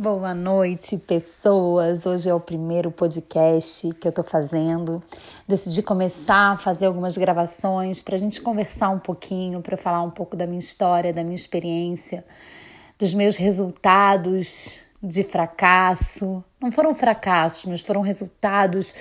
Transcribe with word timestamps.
Boa 0.00 0.32
noite, 0.32 0.96
pessoas. 0.96 2.06
Hoje 2.06 2.30
é 2.30 2.32
o 2.32 2.38
primeiro 2.38 2.88
podcast 2.88 3.92
que 3.94 4.06
eu 4.06 4.12
tô 4.12 4.22
fazendo. 4.22 5.02
Decidi 5.48 5.82
começar 5.82 6.52
a 6.52 6.56
fazer 6.56 6.86
algumas 6.86 7.18
gravações 7.18 8.00
para 8.00 8.14
a 8.14 8.18
gente 8.18 8.40
conversar 8.40 8.90
um 8.90 9.00
pouquinho, 9.00 9.60
para 9.60 9.76
falar 9.76 10.00
um 10.02 10.10
pouco 10.12 10.36
da 10.36 10.46
minha 10.46 10.60
história, 10.60 11.12
da 11.12 11.24
minha 11.24 11.34
experiência, 11.34 12.24
dos 12.96 13.12
meus 13.12 13.34
resultados 13.34 14.78
de 15.02 15.24
fracasso. 15.24 16.44
Não 16.60 16.70
foram 16.70 16.94
fracassos, 16.94 17.64
mas 17.64 17.80
foram 17.80 18.00
resultados 18.00 18.94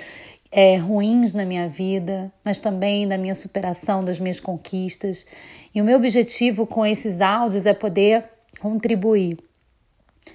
é, 0.52 0.78
ruins 0.78 1.32
na 1.32 1.46
minha 1.46 1.70
vida, 1.70 2.34
mas 2.44 2.60
também 2.60 3.08
da 3.08 3.20
minha 3.20 3.36
superação, 3.36 4.04
das 4.04 4.20
minhas 4.20 4.40
conquistas. 4.40 5.28
E 5.76 5.80
o 5.80 5.86
meu 5.86 5.98
objetivo 5.98 6.66
com 6.66 6.84
esses 6.84 7.22
áudios 7.22 7.68
é 7.68 7.74
poder 7.76 8.24
contribuir 8.60 9.38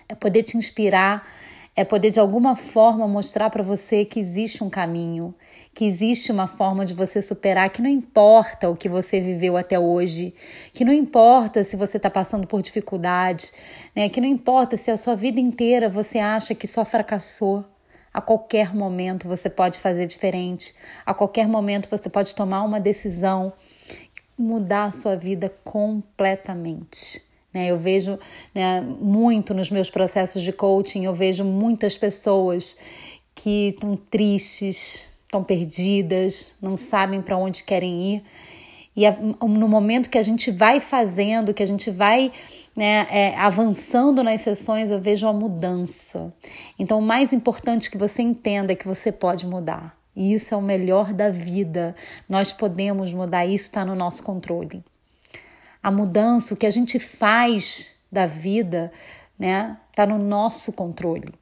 é 0.08 0.14
poder 0.14 0.42
te 0.42 0.56
inspirar, 0.56 1.24
é 1.74 1.84
poder 1.84 2.10
de 2.10 2.20
alguma 2.20 2.54
forma 2.54 3.08
mostrar 3.08 3.48
para 3.48 3.62
você 3.62 4.04
que 4.04 4.20
existe 4.20 4.62
um 4.62 4.68
caminho, 4.68 5.34
que 5.72 5.86
existe 5.86 6.30
uma 6.30 6.46
forma 6.46 6.84
de 6.84 6.92
você 6.92 7.22
superar, 7.22 7.70
que 7.70 7.80
não 7.80 7.88
importa 7.88 8.68
o 8.68 8.76
que 8.76 8.90
você 8.90 9.20
viveu 9.20 9.56
até 9.56 9.78
hoje, 9.78 10.34
que 10.72 10.84
não 10.84 10.92
importa 10.92 11.64
se 11.64 11.74
você 11.74 11.96
está 11.96 12.10
passando 12.10 12.46
por 12.46 12.60
dificuldades, 12.60 13.54
né? 13.96 14.10
que 14.10 14.20
não 14.20 14.28
importa 14.28 14.76
se 14.76 14.90
a 14.90 14.98
sua 14.98 15.16
vida 15.16 15.40
inteira 15.40 15.88
você 15.88 16.18
acha 16.18 16.54
que 16.54 16.66
só 16.66 16.84
fracassou. 16.84 17.64
A 18.12 18.20
qualquer 18.20 18.74
momento 18.74 19.26
você 19.26 19.48
pode 19.48 19.80
fazer 19.80 20.04
diferente, 20.04 20.74
a 21.06 21.14
qualquer 21.14 21.48
momento 21.48 21.88
você 21.88 22.10
pode 22.10 22.34
tomar 22.34 22.62
uma 22.62 22.78
decisão, 22.78 23.54
mudar 24.38 24.84
a 24.84 24.90
sua 24.90 25.16
vida 25.16 25.50
completamente. 25.64 27.31
Né? 27.52 27.70
Eu 27.70 27.78
vejo 27.78 28.18
né, 28.54 28.80
muito 28.80 29.52
nos 29.54 29.70
meus 29.70 29.90
processos 29.90 30.42
de 30.42 30.52
coaching, 30.52 31.04
eu 31.04 31.14
vejo 31.14 31.44
muitas 31.44 31.96
pessoas 31.96 32.76
que 33.34 33.68
estão 33.68 33.96
tristes, 33.96 35.12
estão 35.24 35.42
perdidas, 35.42 36.54
não 36.60 36.76
sabem 36.76 37.20
para 37.20 37.36
onde 37.36 37.62
querem 37.62 38.14
ir. 38.14 38.24
E 38.94 39.10
no 39.46 39.68
momento 39.68 40.10
que 40.10 40.18
a 40.18 40.22
gente 40.22 40.50
vai 40.50 40.78
fazendo, 40.78 41.54
que 41.54 41.62
a 41.62 41.66
gente 41.66 41.90
vai 41.90 42.30
né, 42.76 43.06
é, 43.10 43.36
avançando 43.36 44.22
nas 44.22 44.42
sessões, 44.42 44.90
eu 44.90 45.00
vejo 45.00 45.26
a 45.26 45.32
mudança. 45.32 46.32
Então, 46.78 46.98
o 46.98 47.02
mais 47.02 47.32
importante 47.32 47.90
que 47.90 47.96
você 47.96 48.20
entenda 48.20 48.72
é 48.72 48.76
que 48.76 48.86
você 48.86 49.10
pode 49.10 49.46
mudar. 49.46 49.96
E 50.14 50.34
isso 50.34 50.52
é 50.52 50.56
o 50.58 50.62
melhor 50.62 51.14
da 51.14 51.30
vida. 51.30 51.96
Nós 52.28 52.52
podemos 52.52 53.14
mudar, 53.14 53.46
isso 53.46 53.64
está 53.64 53.82
no 53.82 53.94
nosso 53.94 54.22
controle 54.22 54.84
a 55.82 55.90
mudança, 55.90 56.54
o 56.54 56.56
que 56.56 56.66
a 56.66 56.70
gente 56.70 56.98
faz 56.98 57.90
da 58.10 58.26
vida, 58.26 58.92
né, 59.38 59.76
está 59.90 60.06
no 60.06 60.18
nosso 60.18 60.72
controle. 60.72 61.32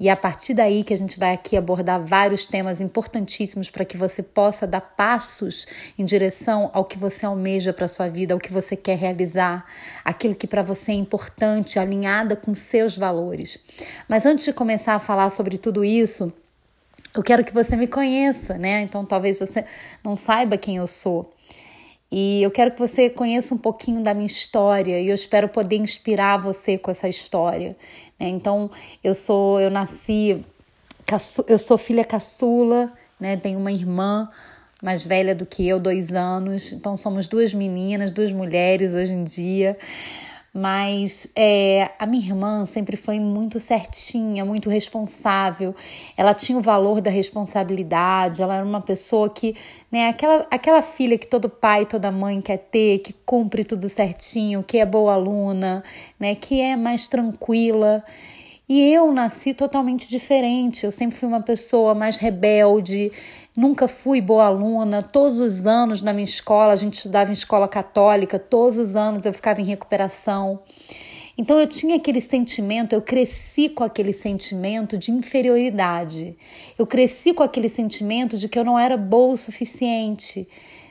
E 0.00 0.08
é 0.08 0.12
a 0.12 0.16
partir 0.16 0.54
daí 0.54 0.84
que 0.84 0.94
a 0.94 0.96
gente 0.96 1.18
vai 1.18 1.34
aqui 1.34 1.56
abordar 1.56 2.00
vários 2.00 2.46
temas 2.46 2.80
importantíssimos 2.80 3.68
para 3.68 3.84
que 3.84 3.96
você 3.96 4.22
possa 4.22 4.64
dar 4.64 4.80
passos 4.80 5.66
em 5.98 6.04
direção 6.04 6.70
ao 6.72 6.84
que 6.84 6.96
você 6.96 7.26
almeja 7.26 7.72
para 7.72 7.88
sua 7.88 8.08
vida, 8.08 8.32
ao 8.32 8.38
que 8.38 8.52
você 8.52 8.76
quer 8.76 8.96
realizar, 8.96 9.66
aquilo 10.04 10.36
que 10.36 10.46
para 10.46 10.62
você 10.62 10.92
é 10.92 10.94
importante, 10.94 11.80
alinhada 11.80 12.36
com 12.36 12.54
seus 12.54 12.96
valores. 12.96 13.60
Mas 14.08 14.24
antes 14.24 14.44
de 14.44 14.52
começar 14.52 14.94
a 14.94 15.00
falar 15.00 15.30
sobre 15.30 15.58
tudo 15.58 15.84
isso, 15.84 16.32
eu 17.12 17.22
quero 17.22 17.44
que 17.44 17.52
você 17.52 17.74
me 17.74 17.88
conheça, 17.88 18.56
né? 18.56 18.82
Então 18.82 19.04
talvez 19.04 19.40
você 19.40 19.64
não 20.04 20.16
saiba 20.16 20.56
quem 20.56 20.76
eu 20.76 20.86
sou. 20.86 21.32
E 22.10 22.42
eu 22.42 22.50
quero 22.50 22.70
que 22.70 22.78
você 22.78 23.10
conheça 23.10 23.54
um 23.54 23.58
pouquinho 23.58 24.02
da 24.02 24.14
minha 24.14 24.26
história 24.26 24.98
e 24.98 25.08
eu 25.08 25.14
espero 25.14 25.48
poder 25.48 25.76
inspirar 25.76 26.38
você 26.38 26.78
com 26.78 26.90
essa 26.90 27.06
história. 27.08 27.76
Né? 28.18 28.28
Então, 28.28 28.70
eu 29.04 29.14
sou, 29.14 29.60
eu 29.60 29.70
nasci, 29.70 30.42
eu 31.46 31.58
sou 31.58 31.76
filha 31.76 32.04
caçula, 32.04 32.92
né? 33.20 33.36
Tenho 33.36 33.58
uma 33.58 33.72
irmã 33.72 34.28
mais 34.82 35.04
velha 35.04 35.34
do 35.34 35.44
que 35.44 35.68
eu, 35.68 35.78
dois 35.78 36.12
anos. 36.12 36.72
Então, 36.72 36.96
somos 36.96 37.28
duas 37.28 37.52
meninas, 37.52 38.10
duas 38.10 38.32
mulheres 38.32 38.94
hoje 38.94 39.12
em 39.12 39.24
dia. 39.24 39.76
Mas 40.52 41.30
é, 41.36 41.90
a 41.98 42.06
minha 42.06 42.24
irmã 42.24 42.64
sempre 42.64 42.96
foi 42.96 43.20
muito 43.20 43.60
certinha, 43.60 44.44
muito 44.44 44.70
responsável. 44.70 45.74
Ela 46.16 46.34
tinha 46.34 46.58
o 46.58 46.62
valor 46.62 47.00
da 47.00 47.10
responsabilidade. 47.10 48.42
Ela 48.42 48.56
era 48.56 48.64
uma 48.64 48.80
pessoa 48.80 49.28
que, 49.28 49.54
né, 49.92 50.08
aquela, 50.08 50.46
aquela 50.50 50.82
filha 50.82 51.18
que 51.18 51.26
todo 51.26 51.48
pai, 51.48 51.84
toda 51.86 52.10
mãe 52.10 52.40
quer 52.40 52.58
ter, 52.58 52.98
que 53.00 53.12
cumpre 53.12 53.62
tudo 53.62 53.88
certinho, 53.88 54.62
que 54.62 54.78
é 54.78 54.86
boa 54.86 55.12
aluna, 55.12 55.84
né, 56.18 56.34
que 56.34 56.60
é 56.60 56.76
mais 56.76 57.06
tranquila. 57.08 58.02
E 58.68 58.92
eu 58.92 59.10
nasci 59.12 59.54
totalmente 59.54 60.10
diferente. 60.10 60.84
Eu 60.84 60.90
sempre 60.90 61.16
fui 61.16 61.26
uma 61.26 61.40
pessoa 61.40 61.94
mais 61.94 62.18
rebelde, 62.18 63.10
nunca 63.56 63.88
fui 63.88 64.20
boa 64.20 64.44
aluna. 64.44 65.02
Todos 65.02 65.40
os 65.40 65.66
anos 65.66 66.02
na 66.02 66.12
minha 66.12 66.24
escola, 66.24 66.74
a 66.74 66.76
gente 66.76 66.94
estudava 66.94 67.30
em 67.30 67.32
escola 67.32 67.66
católica, 67.66 68.38
todos 68.38 68.76
os 68.76 68.94
anos 68.94 69.24
eu 69.24 69.32
ficava 69.32 69.62
em 69.62 69.64
recuperação. 69.64 70.60
Então 71.38 71.58
eu 71.58 71.66
tinha 71.66 71.96
aquele 71.96 72.20
sentimento, 72.20 72.92
eu 72.92 73.00
cresci 73.00 73.68
com 73.68 73.84
aquele 73.84 74.12
sentimento 74.12 74.98
de 74.98 75.12
inferioridade. 75.12 76.36
Eu 76.76 76.86
cresci 76.86 77.32
com 77.32 77.44
aquele 77.44 77.68
sentimento 77.68 78.36
de 78.36 78.48
que 78.48 78.58
eu 78.58 78.64
não 78.64 78.78
era 78.78 78.96
boa 78.96 79.34
o 79.34 79.36
suficiente 79.36 80.46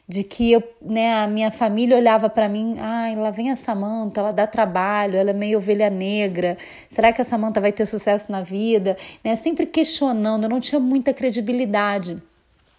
de 0.08 0.24
que 0.24 0.52
eu, 0.54 0.64
né, 0.82 1.16
a 1.16 1.28
minha 1.28 1.52
família 1.52 1.98
olhava 1.98 2.30
para 2.30 2.48
mim, 2.48 2.78
ai, 2.80 3.16
lá 3.16 3.30
vem 3.30 3.52
a 3.52 3.58
Samanta, 3.58 4.22
ela 4.22 4.32
dá 4.32 4.48
trabalho, 4.48 5.18
ela 5.18 5.32
é 5.32 5.34
meio 5.34 5.58
ovelha 5.58 5.90
negra. 5.90 6.58
Será 6.90 7.12
que 7.12 7.22
a 7.22 7.26
Samanta 7.26 7.60
vai 7.60 7.74
ter 7.74 7.86
sucesso 7.86 8.32
na 8.32 8.42
vida? 8.42 8.96
Né, 9.22 9.36
sempre 9.36 9.66
questionando, 9.66 10.44
eu 10.44 10.50
não 10.50 10.62
tinha 10.62 10.80
muita 10.80 11.14
credibilidade. 11.14 12.22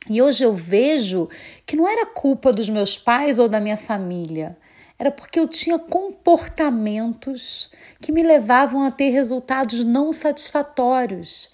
E 0.08 0.22
hoje 0.22 0.42
eu 0.42 0.54
vejo 0.54 1.28
que 1.66 1.76
não 1.76 1.86
era 1.86 2.06
culpa 2.06 2.50
dos 2.50 2.70
meus 2.70 2.96
pais 2.96 3.38
ou 3.38 3.46
da 3.46 3.60
minha 3.60 3.76
família. 3.76 4.56
Era 4.98 5.10
porque 5.10 5.38
eu 5.38 5.46
tinha 5.46 5.78
comportamentos 5.78 7.70
que 8.00 8.10
me 8.10 8.22
levavam 8.22 8.82
a 8.82 8.90
ter 8.90 9.10
resultados 9.10 9.84
não 9.84 10.14
satisfatórios. 10.14 11.50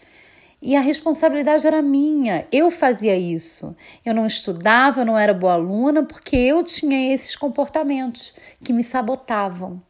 E 0.66 0.74
a 0.74 0.80
responsabilidade 0.80 1.66
era 1.66 1.82
minha. 1.82 2.48
Eu 2.50 2.70
fazia 2.70 3.14
isso. 3.14 3.76
Eu 4.02 4.14
não 4.14 4.24
estudava, 4.24 5.02
eu 5.02 5.04
não 5.04 5.18
era 5.18 5.34
boa 5.34 5.52
aluna 5.52 6.04
porque 6.04 6.34
eu 6.34 6.64
tinha 6.64 7.12
esses 7.12 7.36
comportamentos 7.36 8.34
que 8.64 8.72
me 8.72 8.82
sabotavam. 8.82 9.82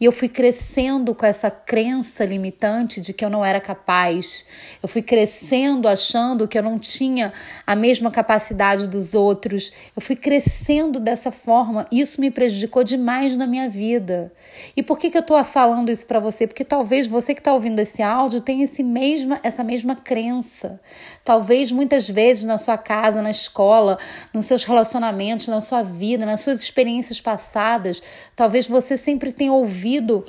E 0.00 0.04
eu 0.04 0.12
fui 0.12 0.28
crescendo 0.28 1.12
com 1.12 1.26
essa 1.26 1.50
crença 1.50 2.24
limitante 2.24 3.00
de 3.00 3.12
que 3.12 3.24
eu 3.24 3.30
não 3.30 3.44
era 3.44 3.60
capaz. 3.60 4.46
Eu 4.80 4.88
fui 4.88 5.02
crescendo 5.02 5.88
achando 5.88 6.46
que 6.46 6.56
eu 6.56 6.62
não 6.62 6.78
tinha 6.78 7.32
a 7.66 7.74
mesma 7.74 8.08
capacidade 8.08 8.88
dos 8.88 9.12
outros. 9.12 9.72
Eu 9.96 10.00
fui 10.00 10.14
crescendo 10.14 11.00
dessa 11.00 11.32
forma. 11.32 11.86
Isso 11.90 12.20
me 12.20 12.30
prejudicou 12.30 12.84
demais 12.84 13.36
na 13.36 13.44
minha 13.44 13.68
vida. 13.68 14.32
E 14.76 14.84
por 14.84 14.98
que, 14.98 15.10
que 15.10 15.16
eu 15.16 15.22
estou 15.22 15.42
falando 15.42 15.90
isso 15.90 16.06
para 16.06 16.20
você? 16.20 16.46
Porque 16.46 16.64
talvez 16.64 17.08
você 17.08 17.34
que 17.34 17.40
está 17.40 17.52
ouvindo 17.52 17.80
esse 17.80 18.00
áudio 18.00 18.40
tenha 18.40 18.64
esse 18.64 18.84
mesma, 18.84 19.40
essa 19.42 19.64
mesma 19.64 19.96
crença. 19.96 20.80
Talvez 21.24 21.72
muitas 21.72 22.08
vezes 22.08 22.44
na 22.44 22.56
sua 22.56 22.78
casa, 22.78 23.20
na 23.20 23.32
escola, 23.32 23.98
nos 24.32 24.44
seus 24.44 24.62
relacionamentos, 24.62 25.48
na 25.48 25.60
sua 25.60 25.82
vida, 25.82 26.24
nas 26.24 26.40
suas 26.40 26.62
experiências 26.62 27.20
passadas, 27.20 28.00
talvez 28.36 28.68
você 28.68 28.96
sempre 28.96 29.32
tenha 29.32 29.52
ouvido 29.52 29.67
ouvido 29.68 30.24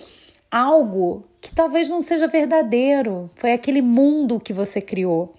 algo 0.51 1.23
que 1.39 1.53
talvez 1.53 1.89
não 1.89 2.01
seja 2.01 2.27
verdadeiro. 2.27 3.29
Foi 3.35 3.53
aquele 3.53 3.81
mundo 3.81 4.39
que 4.39 4.53
você 4.53 4.81
criou, 4.81 5.33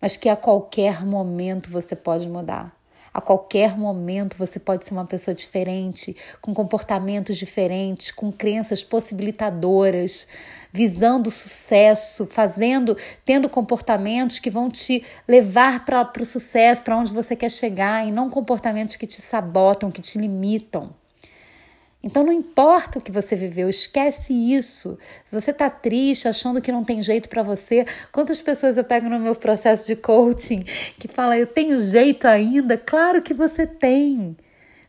mas 0.00 0.16
que 0.16 0.28
a 0.28 0.36
qualquer 0.36 1.06
momento 1.06 1.70
você 1.70 1.94
pode 1.94 2.28
mudar. 2.28 2.74
A 3.12 3.20
qualquer 3.20 3.78
momento 3.78 4.36
você 4.36 4.58
pode 4.58 4.84
ser 4.84 4.92
uma 4.92 5.06
pessoa 5.06 5.32
diferente, 5.32 6.16
com 6.40 6.52
comportamentos 6.52 7.36
diferentes, 7.36 8.10
com 8.10 8.32
crenças 8.32 8.82
possibilitadoras, 8.82 10.26
visando 10.72 11.30
sucesso, 11.30 12.26
fazendo, 12.26 12.96
tendo 13.24 13.48
comportamentos 13.48 14.40
que 14.40 14.50
vão 14.50 14.68
te 14.68 15.04
levar 15.28 15.84
para 15.84 16.10
o 16.20 16.26
sucesso, 16.26 16.82
para 16.82 16.96
onde 16.96 17.12
você 17.12 17.36
quer 17.36 17.52
chegar, 17.52 18.04
e 18.04 18.10
não 18.10 18.28
comportamentos 18.28 18.96
que 18.96 19.06
te 19.06 19.22
sabotam, 19.22 19.92
que 19.92 20.02
te 20.02 20.18
limitam. 20.18 20.92
Então 22.04 22.22
não 22.22 22.32
importa 22.32 22.98
o 22.98 23.02
que 23.02 23.10
você 23.10 23.34
viveu, 23.34 23.66
esquece 23.66 24.34
isso. 24.34 24.98
Se 25.24 25.40
você 25.40 25.52
está 25.52 25.70
triste, 25.70 26.28
achando 26.28 26.60
que 26.60 26.70
não 26.70 26.84
tem 26.84 27.02
jeito 27.02 27.30
para 27.30 27.42
você, 27.42 27.86
quantas 28.12 28.42
pessoas 28.42 28.76
eu 28.76 28.84
pego 28.84 29.08
no 29.08 29.18
meu 29.18 29.34
processo 29.34 29.86
de 29.86 29.96
coaching 29.96 30.62
que 30.98 31.08
fala 31.08 31.38
eu 31.38 31.46
tenho 31.46 31.78
jeito 31.78 32.26
ainda? 32.26 32.76
Claro 32.76 33.22
que 33.22 33.32
você 33.32 33.66
tem. 33.66 34.36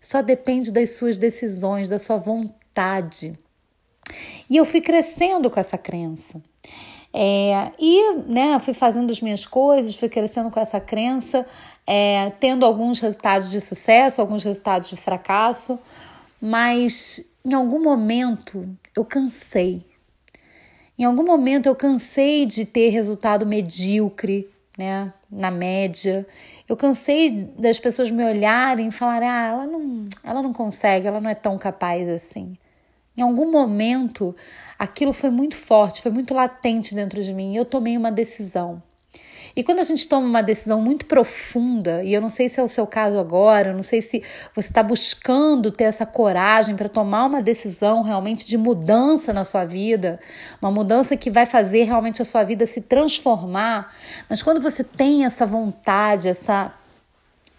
Só 0.02 0.22
depende 0.22 0.74
das 0.74 0.98
suas 0.98 1.18
decisões, 1.18 1.88
da 1.88 1.98
sua 1.98 2.18
vontade. 2.18 3.34
E 4.50 4.58
eu 4.58 4.66
fui 4.66 4.82
crescendo 4.82 5.50
com 5.50 5.58
essa 5.58 5.78
crença. 5.78 6.42
É, 7.14 7.72
e 7.80 8.14
né, 8.28 8.60
fui 8.60 8.74
fazendo 8.74 9.10
as 9.10 9.22
minhas 9.22 9.46
coisas, 9.46 9.96
fui 9.96 10.10
crescendo 10.10 10.52
com 10.52 10.60
essa 10.60 10.82
crença, 10.82 11.46
é, 11.88 12.30
tendo 12.42 12.66
alguns 12.66 13.00
resultados 13.00 13.50
de 13.50 13.62
sucesso, 13.62 14.20
alguns 14.20 14.44
resultados 14.44 14.90
de 14.90 14.98
fracasso, 14.98 15.80
mas 16.46 17.26
em 17.44 17.56
algum 17.56 17.82
momento 17.82 18.70
eu 18.96 19.04
cansei. 19.04 19.84
Em 20.96 21.04
algum 21.04 21.26
momento 21.26 21.66
eu 21.66 21.76
cansei 21.76 22.46
de 22.46 22.66
ter 22.66 22.90
resultado 22.90 23.48
medíocre, 23.48 24.48
né, 24.78 25.12
na 25.28 25.50
média. 25.50 26.26
Eu 26.70 26.78
cansei 26.78 27.32
das 27.58 27.80
pessoas 27.80 28.12
me 28.12 28.24
olharem 28.24 28.90
e 28.90 28.92
falarem: 28.92 29.28
"Ah, 29.28 29.48
ela 29.48 29.66
não, 29.66 30.06
ela 30.24 30.44
não 30.44 30.54
consegue, 30.54 31.08
ela 31.08 31.20
não 31.20 31.32
é 31.32 31.36
tão 31.36 31.58
capaz 31.58 32.08
assim". 32.08 32.56
Em 33.18 33.24
algum 33.24 33.50
momento, 33.52 34.36
aquilo 34.78 35.14
foi 35.14 35.32
muito 35.32 35.56
forte, 35.56 36.02
foi 36.04 36.12
muito 36.12 36.32
latente 36.32 36.94
dentro 36.94 37.24
de 37.24 37.34
mim. 37.34 37.56
Eu 37.56 37.66
tomei 37.66 37.98
uma 37.98 38.12
decisão. 38.12 38.84
E 39.56 39.64
quando 39.64 39.80
a 39.80 39.84
gente 39.84 40.06
toma 40.08 40.28
uma 40.28 40.44
decisão 40.44 40.82
muito 40.82 41.06
profunda, 41.06 42.04
e 42.04 42.14
eu 42.14 42.20
não 42.20 42.28
sei 42.30 42.50
se 42.50 42.60
é 42.60 42.64
o 42.64 42.68
seu 42.68 42.86
caso 42.86 43.18
agora, 43.18 43.70
eu 43.70 43.74
não 43.74 43.84
sei 43.84 44.02
se 44.02 44.22
você 44.54 44.68
está 44.68 44.84
buscando 44.84 45.72
ter 45.72 45.86
essa 45.86 46.06
coragem 46.06 46.76
para 46.76 46.90
tomar 46.90 47.26
uma 47.26 47.42
decisão 47.42 48.04
realmente 48.04 48.46
de 48.46 48.58
mudança 48.58 49.32
na 49.32 49.46
sua 49.46 49.64
vida, 49.64 50.20
uma 50.62 50.70
mudança 50.70 51.16
que 51.16 51.32
vai 51.32 51.46
fazer 51.46 51.84
realmente 51.84 52.22
a 52.22 52.26
sua 52.26 52.44
vida 52.44 52.66
se 52.66 52.82
transformar. 52.82 53.96
Mas 54.30 54.44
quando 54.44 54.60
você 54.60 54.84
tem 54.84 55.24
essa 55.24 55.46
vontade, 55.46 56.28
essa, 56.28 56.74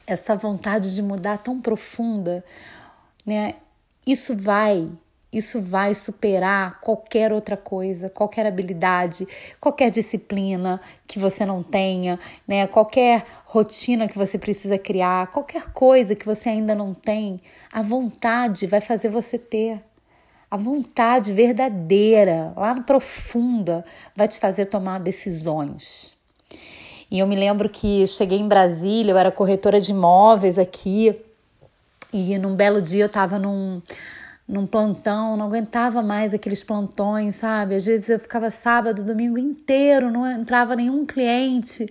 essa 0.07 0.37
vontade 0.37 0.95
de 0.95 1.01
mudar 1.03 1.39
tão 1.39 1.59
profunda, 1.63 2.45
né? 3.25 3.55
Isso 4.07 4.37
vai 4.37 4.89
isso 5.37 5.61
vai 5.61 5.95
superar 5.95 6.81
qualquer 6.81 7.33
outra 7.33 7.57
coisa, 7.57 8.09
qualquer 8.09 8.47
habilidade, 8.47 9.27
qualquer 9.61 9.91
disciplina 9.91 10.81
que 11.07 11.19
você 11.19 11.45
não 11.45 11.63
tenha, 11.63 12.19
né? 12.49 12.67
Qualquer 12.67 13.25
rotina 13.45 14.09
que 14.09 14.17
você 14.17 14.39
precisa 14.39 14.79
criar, 14.79 15.27
qualquer 15.27 15.71
coisa 15.73 16.15
que 16.15 16.25
você 16.25 16.49
ainda 16.49 16.75
não 16.75 16.95
tem, 16.95 17.39
a 17.71 17.83
vontade 17.83 18.67
vai 18.67 18.81
fazer 18.81 19.11
você 19.11 19.39
ter. 19.39 19.83
A 20.51 20.57
vontade 20.57 21.33
verdadeira, 21.33 22.53
lá 22.57 22.73
no 22.73 22.85
profunda, 22.85 23.85
vai 24.15 24.29
te 24.29 24.39
fazer 24.39 24.67
tomar 24.67 25.01
decisões. 25.01 26.15
E 27.11 27.19
eu 27.19 27.27
me 27.27 27.37
lembro 27.37 27.69
que 27.69 28.07
cheguei 28.07 28.39
em 28.39 28.49
Brasília, 28.49 29.13
eu 29.13 29.19
era 29.19 29.31
corretora 29.31 29.81
de 29.81 29.91
imóveis 29.91 30.59
aqui, 30.59 31.21
e 32.13 32.39
num 32.39 32.57
belo 32.57 32.81
dia 32.81 33.03
eu 33.03 33.09
estava 33.09 33.39
num, 33.39 33.83
num 34.49 34.67
plantão, 34.67 35.37
não 35.37 35.47
aguentava 35.47 36.03
mais 36.03 36.33
aqueles 36.33 36.63
plantões, 36.63 37.37
sabe? 37.37 37.75
Às 37.75 37.87
vezes 37.87 38.09
eu 38.09 38.21
ficava 38.21 38.51
sábado, 38.51 39.03
domingo 39.03 39.39
inteiro, 39.39 40.11
não 40.11 40.31
entrava 40.31 40.77
nenhum 40.77 41.05
cliente. 41.05 41.89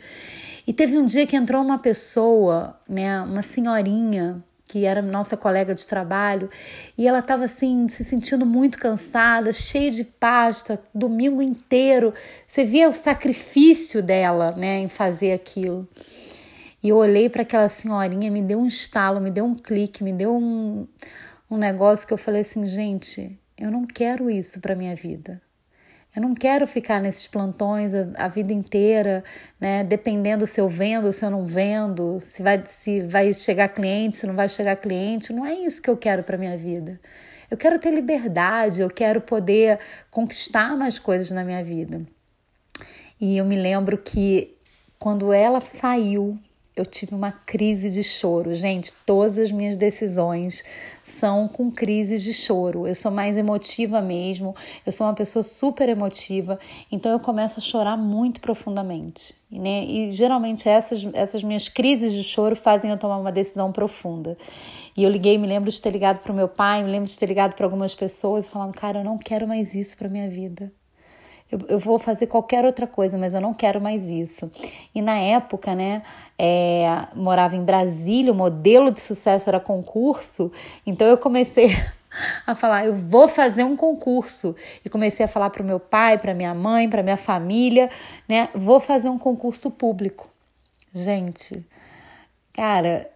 E 0.65 0.73
teve 0.73 0.97
um 0.97 1.05
dia 1.05 1.27
que 1.27 1.35
entrou 1.35 1.61
uma 1.61 1.77
pessoa, 1.77 2.79
né, 2.87 3.21
uma 3.21 3.43
senhorinha, 3.43 4.43
que 4.65 4.85
era 4.85 5.01
nossa 5.01 5.37
colega 5.37 5.75
de 5.75 5.85
trabalho, 5.85 6.49
e 6.97 7.07
ela 7.07 7.19
estava 7.19 7.45
assim, 7.45 7.87
se 7.87 8.03
sentindo 8.03 8.45
muito 8.45 8.79
cansada, 8.79 9.53
cheia 9.53 9.91
de 9.91 10.03
pasta, 10.03 10.81
domingo 10.93 11.41
inteiro. 11.41 12.13
Você 12.47 12.65
via 12.65 12.89
o 12.89 12.93
sacrifício 12.93 14.01
dela, 14.01 14.53
né, 14.57 14.79
em 14.79 14.87
fazer 14.87 15.33
aquilo. 15.33 15.87
E 16.81 16.89
eu 16.89 16.97
olhei 16.97 17.29
para 17.29 17.43
aquela 17.43 17.69
senhorinha, 17.69 18.31
me 18.31 18.41
deu 18.41 18.59
um 18.59 18.65
estalo, 18.65 19.21
me 19.21 19.29
deu 19.29 19.45
um 19.45 19.55
clique, 19.55 20.03
me 20.03 20.13
deu 20.13 20.35
um, 20.35 20.87
um 21.49 21.57
negócio 21.57 22.07
que 22.07 22.13
eu 22.13 22.17
falei 22.17 22.41
assim, 22.41 22.65
gente, 22.65 23.39
eu 23.57 23.71
não 23.71 23.85
quero 23.85 24.29
isso 24.29 24.59
para 24.59 24.75
minha 24.75 24.95
vida. 24.95 25.41
Eu 26.15 26.21
não 26.21 26.33
quero 26.33 26.65
ficar 26.65 27.01
nesses 27.01 27.27
plantões 27.27 27.93
a, 27.93 28.25
a, 28.25 28.27
vida 28.29 28.53
inteira, 28.53 29.21
né? 29.59 29.83
Dependendo 29.83 30.47
se 30.47 30.61
eu 30.61 30.69
vendo, 30.69 31.11
se 31.11 31.25
eu 31.25 31.29
não 31.29 31.45
vendo, 31.45 32.19
se 32.21 32.41
vai, 32.41 32.63
se 32.65 33.01
vai 33.01 33.33
chegar 33.33 33.67
cliente, 33.67 34.15
se 34.15 34.25
não 34.25 34.33
vai 34.33 34.47
chegar 34.47 34.77
cliente. 34.77 35.33
Não 35.33 35.45
é 35.45 35.53
isso 35.53 35.81
que 35.81 35.89
eu 35.89 35.97
quero 35.97 36.23
para 36.23 36.37
minha 36.37 36.57
vida. 36.57 36.99
Eu 37.51 37.57
quero 37.57 37.77
ter 37.79 37.91
liberdade, 37.91 38.81
eu 38.81 38.89
quero 38.89 39.19
poder 39.19 39.77
conquistar 40.09 40.77
mais 40.77 40.97
coisas 40.97 41.31
na 41.31 41.43
minha 41.43 41.63
vida. 41.63 42.01
E 43.19 43.37
eu 43.37 43.45
me 43.45 43.57
lembro 43.57 43.97
que 43.97 44.57
quando 44.97 45.33
ela 45.33 45.59
saiu 45.59 46.39
eu 46.75 46.85
tive 46.85 47.15
uma 47.15 47.31
crise 47.31 47.89
de 47.89 48.03
choro. 48.03 48.53
Gente, 48.53 48.91
todas 49.05 49.39
as 49.39 49.51
minhas 49.51 49.77
decisões 49.77 50.63
são 51.05 51.47
com 51.47 51.71
crises 51.71 52.21
de 52.21 52.33
choro. 52.33 52.85
Eu 52.85 52.93
sou 52.93 53.11
mais 53.11 53.37
emotiva 53.37 54.01
mesmo, 54.01 54.53
eu 54.85 54.91
sou 54.91 55.07
uma 55.07 55.13
pessoa 55.13 55.41
super 55.41 55.87
emotiva, 55.87 56.59
então 56.91 57.11
eu 57.11 57.19
começo 57.19 57.59
a 57.59 57.63
chorar 57.63 57.95
muito 57.95 58.41
profundamente. 58.41 59.33
Né? 59.49 59.85
E 59.85 60.11
geralmente 60.11 60.67
essas, 60.67 61.07
essas 61.13 61.43
minhas 61.43 61.69
crises 61.69 62.11
de 62.11 62.23
choro 62.23 62.55
fazem 62.55 62.91
eu 62.91 62.97
tomar 62.97 63.17
uma 63.17 63.31
decisão 63.31 63.71
profunda. 63.71 64.37
E 64.97 65.03
eu 65.03 65.09
liguei, 65.09 65.37
me 65.37 65.47
lembro 65.47 65.71
de 65.71 65.81
ter 65.81 65.91
ligado 65.91 66.19
para 66.19 66.31
o 66.31 66.35
meu 66.35 66.47
pai, 66.47 66.83
me 66.83 66.91
lembro 66.91 67.09
de 67.09 67.17
ter 67.17 67.25
ligado 67.25 67.53
para 67.53 67.65
algumas 67.65 67.95
pessoas 67.95 68.47
falando: 68.49 68.73
cara, 68.73 68.99
eu 68.99 69.03
não 69.03 69.17
quero 69.17 69.47
mais 69.47 69.73
isso 69.73 69.97
para 69.97 70.09
minha 70.09 70.29
vida 70.29 70.71
eu, 71.51 71.59
eu, 71.67 71.79
vou 71.79 71.99
fazer 71.99 72.27
qualquer 72.27 72.65
outra 72.65 72.87
coisa, 72.87 73.17
mas 73.17 73.33
eu 73.33 73.41
não 73.41 73.53
quero 73.53 73.79
mais 73.79 74.09
isso. 74.09 74.51
E 74.93 75.01
na 75.01 75.17
época, 75.17 75.75
né, 75.75 76.01
é, 76.37 76.85
morava 77.13 77.55
em 77.55 77.63
Brasília, 77.63 78.31
o 78.31 78.35
modelo 78.35 78.91
de 78.91 78.99
sucesso 78.99 79.49
era 79.49 79.59
concurso, 79.59 80.51
então 80.85 81.07
eu 81.07 81.17
comecei 81.17 81.67
a 82.47 82.55
falar, 82.55 82.85
eu 82.85 82.95
vou 82.95 83.27
fazer 83.27 83.63
um 83.63 83.75
concurso. 83.75 84.55
E 84.83 84.89
comecei 84.89 85.25
a 85.25 85.29
falar 85.29 85.49
para 85.49 85.61
o 85.61 85.65
meu 85.65 85.79
pai, 85.79 86.17
para 86.17 86.33
minha 86.33 86.53
mãe, 86.53 86.89
para 86.89 87.03
minha 87.03 87.17
família, 87.17 87.89
né, 88.27 88.49
vou 88.53 88.79
fazer 88.79 89.09
um 89.09 89.17
concurso 89.17 89.69
público. 89.69 90.27
Gente, 90.93 91.63
cara, 92.53 93.09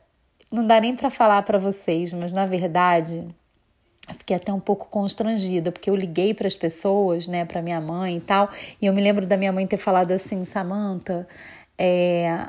não 0.51 0.67
dá 0.67 0.79
nem 0.79 0.95
para 0.95 1.09
falar 1.09 1.41
para 1.43 1.57
vocês, 1.57 2.13
mas 2.13 2.33
na 2.33 2.45
verdade, 2.45 3.25
fiquei 4.13 4.35
até 4.35 4.51
um 4.51 4.59
pouco 4.59 4.87
constrangida, 4.87 5.71
porque 5.71 5.89
eu 5.89 5.95
liguei 5.95 6.33
para 6.33 6.47
as 6.47 6.55
pessoas, 6.55 7.27
né, 7.27 7.45
para 7.45 7.61
minha 7.61 7.79
mãe 7.79 8.17
e 8.17 8.21
tal, 8.21 8.49
e 8.81 8.85
eu 8.85 8.93
me 8.93 9.01
lembro 9.01 9.25
da 9.25 9.37
minha 9.37 9.51
mãe 9.51 9.65
ter 9.65 9.77
falado 9.77 10.11
assim, 10.11 10.45
Samantha, 10.45 11.27
é, 11.77 12.47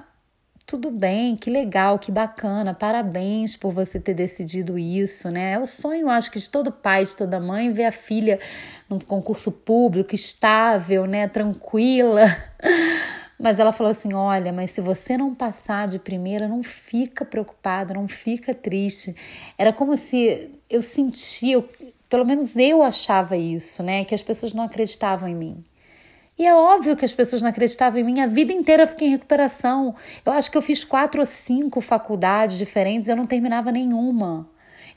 tudo 0.70 0.88
bem, 0.88 1.34
que 1.34 1.50
legal, 1.50 1.98
que 1.98 2.12
bacana, 2.12 2.72
parabéns 2.72 3.56
por 3.56 3.72
você 3.72 3.98
ter 3.98 4.14
decidido 4.14 4.78
isso, 4.78 5.28
né? 5.28 5.54
É 5.54 5.58
o 5.58 5.66
sonho, 5.66 6.08
acho 6.08 6.30
que 6.30 6.38
de 6.38 6.48
todo 6.48 6.70
pai, 6.70 7.04
de 7.04 7.16
toda 7.16 7.40
mãe, 7.40 7.72
ver 7.72 7.86
a 7.86 7.92
filha 7.92 8.38
num 8.88 9.00
concurso 9.00 9.50
público, 9.50 10.14
estável, 10.14 11.06
né, 11.06 11.26
tranquila. 11.26 12.24
Mas 13.40 13.58
ela 13.58 13.72
falou 13.72 13.90
assim: 13.90 14.12
olha, 14.12 14.52
mas 14.52 14.70
se 14.70 14.82
você 14.82 15.16
não 15.16 15.34
passar 15.34 15.88
de 15.88 15.98
primeira, 15.98 16.46
não 16.46 16.62
fica 16.62 17.24
preocupada, 17.24 17.94
não 17.94 18.06
fica 18.06 18.54
triste. 18.54 19.16
Era 19.56 19.72
como 19.72 19.96
se 19.96 20.50
eu 20.68 20.82
sentia, 20.82 21.64
pelo 22.08 22.26
menos 22.26 22.54
eu 22.56 22.82
achava 22.82 23.36
isso, 23.36 23.82
né? 23.82 24.04
Que 24.04 24.14
as 24.14 24.22
pessoas 24.22 24.52
não 24.52 24.64
acreditavam 24.64 25.26
em 25.26 25.34
mim. 25.34 25.64
E 26.38 26.46
é 26.46 26.54
óbvio 26.54 26.96
que 26.96 27.04
as 27.04 27.14
pessoas 27.14 27.40
não 27.40 27.48
acreditavam 27.48 27.98
em 27.98 28.04
mim. 28.04 28.20
A 28.20 28.26
vida 28.26 28.52
inteira 28.52 28.82
eu 28.82 28.88
fiquei 28.88 29.08
em 29.08 29.12
recuperação. 29.12 29.94
Eu 30.24 30.32
acho 30.32 30.50
que 30.50 30.56
eu 30.56 30.62
fiz 30.62 30.84
quatro 30.84 31.20
ou 31.20 31.26
cinco 31.26 31.80
faculdades 31.80 32.58
diferentes 32.58 33.08
eu 33.08 33.16
não 33.16 33.26
terminava 33.26 33.72
nenhuma. 33.72 34.48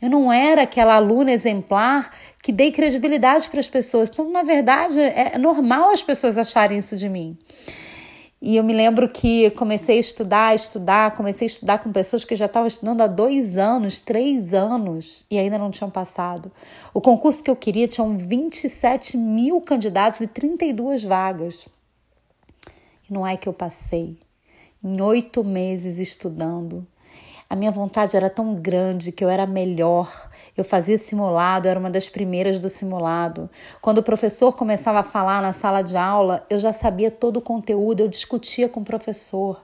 Eu 0.01 0.09
não 0.09 0.31
era 0.31 0.63
aquela 0.63 0.95
aluna 0.95 1.31
exemplar 1.31 2.09
que 2.41 2.51
dei 2.51 2.71
credibilidade 2.71 3.49
para 3.49 3.59
as 3.59 3.69
pessoas. 3.69 4.09
Então, 4.09 4.29
na 4.29 4.43
verdade, 4.43 4.99
é 4.99 5.37
normal 5.37 5.91
as 5.91 6.03
pessoas 6.03 6.37
acharem 6.37 6.77
isso 6.77 6.97
de 6.97 7.07
mim. 7.07 7.37
E 8.45 8.57
eu 8.57 8.63
me 8.65 8.73
lembro 8.73 9.07
que 9.07 9.49
comecei 9.51 9.95
a 9.95 10.01
estudar, 10.01 10.53
estudar, 10.53 11.15
comecei 11.15 11.45
a 11.45 11.49
estudar 11.49 11.77
com 11.77 11.93
pessoas 11.93 12.25
que 12.25 12.35
já 12.35 12.45
estavam 12.45 12.67
estudando 12.67 12.99
há 12.99 13.07
dois 13.07 13.55
anos, 13.55 14.01
três 14.01 14.53
anos 14.53 15.25
e 15.31 15.37
ainda 15.37 15.57
não 15.57 15.71
tinham 15.71 15.89
passado. 15.89 16.51
O 16.93 16.99
concurso 16.99 17.41
que 17.41 17.49
eu 17.49 17.55
queria 17.55 17.87
tinha 17.87 18.05
27 18.05 19.15
mil 19.15 19.61
candidatos 19.61 20.19
e 20.19 20.27
32 20.27 21.05
vagas. 21.05 21.69
E 23.09 23.13
não 23.13 23.25
é 23.25 23.37
que 23.37 23.47
eu 23.47 23.53
passei. 23.53 24.17
Em 24.83 25.01
oito 25.01 25.41
meses 25.41 25.97
estudando, 25.97 26.85
a 27.53 27.55
minha 27.55 27.69
vontade 27.69 28.17
era 28.17 28.31
tão 28.31 28.55
grande 28.55 29.11
que 29.11 29.23
eu 29.23 29.29
era 29.29 29.45
melhor. 29.45 30.27
Eu 30.57 30.63
fazia 30.63 30.97
simulado, 30.97 31.67
era 31.67 31.79
uma 31.79 31.91
das 31.91 32.09
primeiras 32.09 32.57
do 32.57 32.67
simulado. 32.67 33.47
Quando 33.79 33.99
o 33.99 34.03
professor 34.03 34.55
começava 34.55 35.01
a 35.01 35.03
falar 35.03 35.39
na 35.39 35.53
sala 35.53 35.83
de 35.83 35.95
aula, 35.95 36.43
eu 36.49 36.57
já 36.57 36.73
sabia 36.73 37.11
todo 37.11 37.37
o 37.37 37.41
conteúdo, 37.41 37.99
eu 37.99 38.07
discutia 38.07 38.67
com 38.67 38.79
o 38.79 38.83
professor. 38.83 39.63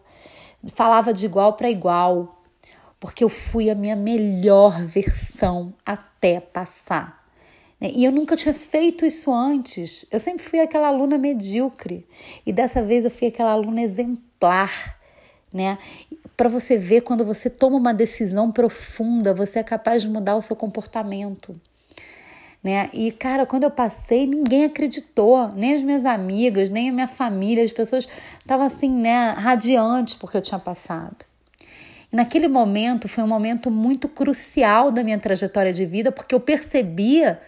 Falava 0.76 1.12
de 1.12 1.26
igual 1.26 1.54
para 1.54 1.68
igual, 1.68 2.44
porque 3.00 3.24
eu 3.24 3.30
fui 3.30 3.72
a 3.72 3.76
minha 3.76 3.96
melhor 3.96 4.80
versão 4.86 5.74
até 5.84 6.40
passar. 6.40 7.26
E 7.82 8.06
eu 8.06 8.12
nunca 8.12 8.36
tinha 8.36 8.54
feito 8.54 9.04
isso 9.04 9.34
antes. 9.34 10.06
Eu 10.12 10.20
sempre 10.20 10.44
fui 10.44 10.60
aquela 10.60 10.90
aluna 10.90 11.18
medíocre. 11.18 12.08
E 12.46 12.54
dessa 12.54 12.84
vez 12.84 13.04
eu 13.04 13.10
fui 13.10 13.30
aquela 13.30 13.54
aluna 13.54 13.82
exemplar, 13.82 14.99
né? 15.54 15.78
para 16.40 16.48
você 16.48 16.78
ver 16.78 17.02
quando 17.02 17.26
você 17.26 17.50
toma 17.50 17.76
uma 17.76 17.94
decisão 17.94 18.50
profunda, 18.50 19.34
você 19.34 19.60
é 19.60 19.64
capaz 19.64 20.04
de 20.04 20.08
mudar 20.08 20.38
o 20.38 20.42
seu 20.42 20.56
comportamento. 20.56 21.60
Né? 22.64 22.90
E 22.94 23.12
cara, 23.12 23.46
quando 23.46 23.64
eu 23.64 23.72
passei, 23.72 24.26
ninguém 24.26 24.64
acreditou, 24.64 25.50
nem 25.50 25.76
as 25.76 25.84
minhas 25.84 26.06
amigas, 26.06 26.70
nem 26.70 26.90
a 26.90 26.94
minha 26.94 27.10
família, 27.10 27.62
as 27.62 27.74
pessoas 27.74 28.08
estavam 28.38 28.66
assim, 28.66 28.90
né, 28.90 29.32
radiantes 29.32 30.16
porque 30.16 30.38
eu 30.38 30.42
tinha 30.42 30.58
passado. 30.58 31.26
E 32.10 32.16
naquele 32.16 32.48
momento 32.48 33.10
foi 33.10 33.22
um 33.22 33.28
momento 33.28 33.70
muito 33.70 34.08
crucial 34.08 34.92
da 34.92 35.04
minha 35.04 35.20
trajetória 35.20 35.74
de 35.74 35.86
vida, 35.86 36.10
porque 36.10 36.34
eu 36.34 36.40
percebia 36.40 37.42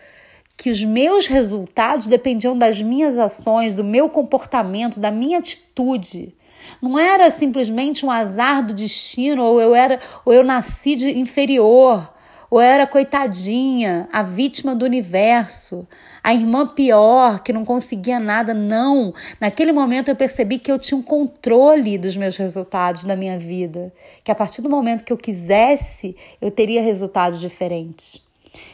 que 0.58 0.70
os 0.70 0.84
meus 0.84 1.28
resultados 1.28 2.08
dependiam 2.08 2.58
das 2.58 2.82
minhas 2.82 3.18
ações, 3.18 3.74
do 3.74 3.86
meu 3.86 4.10
comportamento, 4.10 5.00
da 5.00 5.12
minha 5.12 5.40
atitude. 5.40 6.36
Não 6.82 6.98
era 6.98 7.30
simplesmente 7.32 8.06
um 8.06 8.12
azar 8.12 8.66
do 8.66 8.74
destino, 8.74 9.44
ou 9.44 9.62
eu 9.62 9.76
era, 9.76 10.00
ou 10.26 10.34
eu 10.34 10.44
nasci 10.44 10.96
de 10.96 11.18
inferior, 11.18 12.12
ou 12.50 12.62
eu 12.62 12.68
era 12.68 12.86
coitadinha, 12.86 14.10
a 14.12 14.24
vítima 14.24 14.76
do 14.76 14.84
universo, 14.84 15.88
a 16.24 16.34
irmã 16.34 16.68
pior 16.68 17.40
que 17.40 17.54
não 17.54 17.64
conseguia 17.64 18.20
nada. 18.20 18.54
Não. 18.54 19.14
Naquele 19.40 19.72
momento 19.72 20.10
eu 20.10 20.16
percebi 20.16 20.60
que 20.60 20.72
eu 20.72 20.78
tinha 20.78 20.98
um 20.98 21.02
controle 21.02 21.98
dos 21.98 22.18
meus 22.18 22.36
resultados 22.38 23.06
da 23.06 23.16
minha 23.16 23.40
vida, 23.40 23.94
que 24.24 24.32
a 24.32 24.36
partir 24.36 24.62
do 24.62 24.70
momento 24.70 25.04
que 25.04 25.14
eu 25.14 25.18
quisesse, 25.18 26.16
eu 26.42 26.52
teria 26.52 26.82
resultados 26.82 27.40
diferentes. 27.40 28.31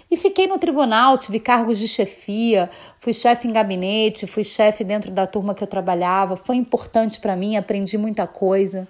E 0.10 0.18
fiquei 0.18 0.48
no 0.48 0.58
tribunal, 0.58 1.18
tive 1.18 1.40
cargos 1.40 1.78
de 1.78 1.88
chefia, 1.88 2.70
fui 3.00 3.14
chefe 3.14 3.48
em 3.48 3.52
gabinete, 3.52 4.26
fui 4.26 4.44
chefe 4.44 4.84
dentro 4.84 5.12
da 5.12 5.28
turma 5.28 5.54
que 5.54 5.64
eu 5.64 5.68
trabalhava. 5.68 6.36
Foi 6.36 6.56
importante 6.56 7.20
para 7.20 7.36
mim, 7.36 7.58
aprendi 7.58 7.98
muita 7.98 8.26
coisa. 8.26 8.88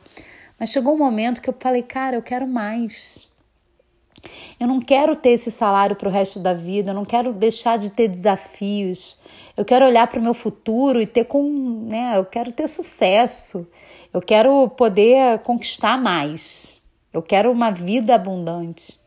Mas 0.60 0.70
chegou 0.70 0.94
um 0.94 0.98
momento 0.98 1.42
que 1.42 1.50
eu 1.50 1.56
falei, 1.60 1.84
cara, 1.84 2.16
eu 2.16 2.22
quero 2.22 2.48
mais. 2.48 3.28
Eu 4.60 4.68
não 4.68 4.80
quero 4.80 5.16
ter 5.16 5.30
esse 5.30 5.52
salário 5.52 5.96
para 5.96 6.10
o 6.10 6.12
resto 6.12 6.40
da 6.40 6.54
vida, 6.54 6.92
eu 6.92 6.96
não 6.96 7.06
quero 7.06 7.32
deixar 7.32 7.78
de 7.78 7.92
ter 7.92 8.08
desafios. 8.08 9.20
Eu 9.56 9.64
quero 9.64 9.86
olhar 9.86 10.08
para 10.08 10.20
o 10.20 10.24
meu 10.24 10.34
futuro 10.34 11.02
e 11.02 11.08
ter 11.08 11.26
com, 11.26 11.44
né, 11.88 12.18
eu 12.18 12.26
quero 12.26 12.52
ter 12.52 12.68
sucesso. 12.68 13.68
Eu 14.14 14.22
quero 14.22 14.70
poder 14.70 15.40
conquistar 15.40 16.00
mais. 16.00 16.82
Eu 17.14 17.22
quero 17.22 17.52
uma 17.52 17.72
vida 17.72 18.16
abundante. 18.16 19.00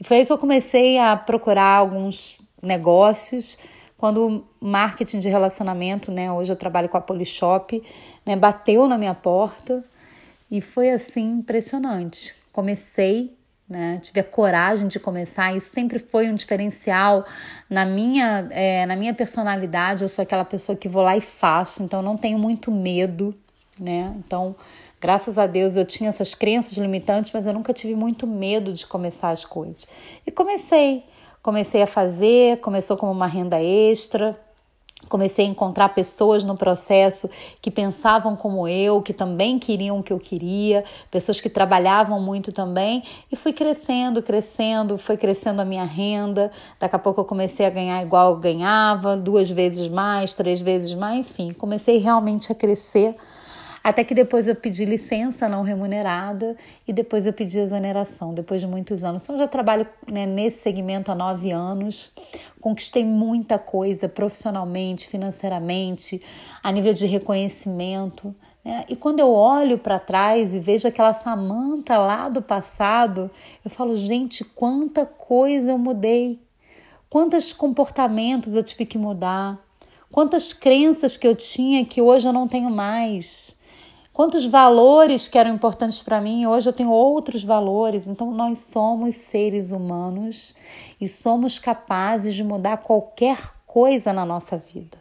E 0.00 0.04
foi 0.04 0.18
aí 0.18 0.26
que 0.26 0.32
eu 0.32 0.38
comecei 0.38 0.98
a 0.98 1.14
procurar 1.14 1.76
alguns 1.76 2.38
negócios. 2.62 3.58
Quando 3.98 4.46
o 4.60 4.66
marketing 4.66 5.20
de 5.20 5.28
relacionamento, 5.28 6.10
né, 6.10 6.32
hoje 6.32 6.50
eu 6.50 6.56
trabalho 6.56 6.88
com 6.88 6.96
a 6.96 7.00
Polishop, 7.02 7.82
né, 8.24 8.34
bateu 8.34 8.88
na 8.88 8.96
minha 8.96 9.14
porta 9.14 9.84
e 10.50 10.62
foi 10.62 10.90
assim 10.90 11.38
impressionante. 11.40 12.34
Comecei, 12.50 13.36
né, 13.68 14.00
tive 14.02 14.20
a 14.20 14.24
coragem 14.24 14.88
de 14.88 14.98
começar. 14.98 15.54
Isso 15.54 15.70
sempre 15.74 15.98
foi 15.98 16.30
um 16.30 16.34
diferencial 16.34 17.26
na 17.68 17.84
minha, 17.84 18.48
é, 18.52 18.86
na 18.86 18.96
minha 18.96 19.12
personalidade. 19.12 20.02
Eu 20.02 20.08
sou 20.08 20.22
aquela 20.22 20.46
pessoa 20.46 20.74
que 20.74 20.88
vou 20.88 21.02
lá 21.02 21.14
e 21.14 21.20
faço, 21.20 21.82
então 21.82 22.00
não 22.00 22.16
tenho 22.16 22.38
muito 22.38 22.72
medo, 22.72 23.34
né? 23.78 24.14
Então 24.16 24.56
Graças 25.00 25.38
a 25.38 25.46
Deus 25.46 25.76
eu 25.76 25.86
tinha 25.86 26.10
essas 26.10 26.34
crenças 26.34 26.76
limitantes, 26.76 27.32
mas 27.32 27.46
eu 27.46 27.54
nunca 27.54 27.72
tive 27.72 27.94
muito 27.94 28.26
medo 28.26 28.70
de 28.72 28.86
começar 28.86 29.30
as 29.30 29.46
coisas. 29.46 29.88
E 30.26 30.30
comecei, 30.30 31.04
comecei 31.42 31.80
a 31.80 31.86
fazer, 31.86 32.60
começou 32.60 32.98
como 32.98 33.10
uma 33.10 33.26
renda 33.26 33.62
extra. 33.62 34.38
Comecei 35.08 35.46
a 35.46 35.48
encontrar 35.48 35.88
pessoas 35.88 36.44
no 36.44 36.54
processo 36.54 37.30
que 37.62 37.70
pensavam 37.70 38.36
como 38.36 38.68
eu, 38.68 39.00
que 39.00 39.14
também 39.14 39.58
queriam 39.58 39.98
o 39.98 40.02
que 40.02 40.12
eu 40.12 40.18
queria, 40.18 40.84
pessoas 41.10 41.40
que 41.40 41.48
trabalhavam 41.48 42.20
muito 42.20 42.52
também, 42.52 43.02
e 43.32 43.34
fui 43.34 43.54
crescendo, 43.54 44.22
crescendo, 44.22 44.98
foi 44.98 45.16
crescendo 45.16 45.60
a 45.60 45.64
minha 45.64 45.84
renda. 45.84 46.52
Daqui 46.78 46.94
a 46.94 46.98
pouco 46.98 47.22
eu 47.22 47.24
comecei 47.24 47.64
a 47.64 47.70
ganhar 47.70 48.02
igual 48.02 48.32
eu 48.32 48.36
ganhava, 48.36 49.16
duas 49.16 49.50
vezes 49.50 49.88
mais, 49.88 50.34
três 50.34 50.60
vezes 50.60 50.92
mais, 50.92 51.20
enfim, 51.20 51.52
comecei 51.54 51.96
realmente 51.96 52.52
a 52.52 52.54
crescer 52.54 53.16
até 53.82 54.04
que 54.04 54.14
depois 54.14 54.46
eu 54.46 54.54
pedi 54.54 54.84
licença 54.84 55.48
não 55.48 55.62
remunerada 55.62 56.56
e 56.86 56.92
depois 56.92 57.26
eu 57.26 57.32
pedi 57.32 57.58
exoneração, 57.58 58.34
depois 58.34 58.60
de 58.60 58.66
muitos 58.66 59.02
anos. 59.02 59.22
Então, 59.22 59.34
eu 59.34 59.38
já 59.38 59.48
trabalho 59.48 59.86
né, 60.06 60.26
nesse 60.26 60.62
segmento 60.62 61.10
há 61.10 61.14
nove 61.14 61.50
anos, 61.50 62.12
conquistei 62.60 63.04
muita 63.04 63.58
coisa 63.58 64.08
profissionalmente, 64.08 65.08
financeiramente, 65.08 66.22
a 66.62 66.70
nível 66.70 66.92
de 66.92 67.06
reconhecimento. 67.06 68.34
Né? 68.62 68.84
E 68.88 68.96
quando 68.96 69.20
eu 69.20 69.32
olho 69.32 69.78
para 69.78 69.98
trás 69.98 70.52
e 70.52 70.60
vejo 70.60 70.86
aquela 70.86 71.14
Samanta 71.14 71.96
lá 71.96 72.28
do 72.28 72.42
passado, 72.42 73.30
eu 73.64 73.70
falo, 73.70 73.96
gente, 73.96 74.44
quanta 74.44 75.06
coisa 75.06 75.70
eu 75.70 75.78
mudei, 75.78 76.38
quantos 77.08 77.54
comportamentos 77.54 78.54
eu 78.54 78.62
tive 78.62 78.84
que 78.84 78.98
mudar, 78.98 79.58
quantas 80.12 80.52
crenças 80.52 81.16
que 81.16 81.26
eu 81.26 81.34
tinha 81.34 81.84
que 81.84 82.02
hoje 82.02 82.28
eu 82.28 82.32
não 82.32 82.46
tenho 82.46 82.70
mais. 82.70 83.58
Quantos 84.20 84.44
valores 84.44 85.26
que 85.26 85.38
eram 85.38 85.54
importantes 85.54 86.02
para 86.02 86.20
mim, 86.20 86.44
hoje 86.44 86.68
eu 86.68 86.74
tenho 86.74 86.90
outros 86.90 87.42
valores. 87.42 88.06
Então, 88.06 88.30
nós 88.30 88.58
somos 88.70 89.16
seres 89.16 89.70
humanos 89.70 90.54
e 91.00 91.08
somos 91.08 91.58
capazes 91.58 92.34
de 92.34 92.44
mudar 92.44 92.76
qualquer 92.76 93.38
coisa 93.66 94.12
na 94.12 94.26
nossa 94.26 94.58
vida, 94.58 94.98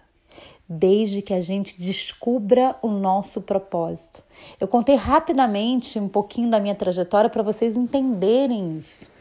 desde 0.70 1.22
que 1.22 1.34
a 1.34 1.42
gente 1.42 1.78
descubra 1.78 2.78
o 2.82 2.88
nosso 2.88 3.42
propósito. 3.42 4.24
Eu 4.58 4.70
contei 4.70 4.96
rapidamente 4.96 6.00
um 6.00 6.08
pouquinho 6.08 6.50
da 6.50 6.62
minha 6.62 6.74
trajetória 6.74 7.30
para 7.30 7.44
vocês 7.44 7.76
entenderem 7.76 8.78
isso. 8.78 9.12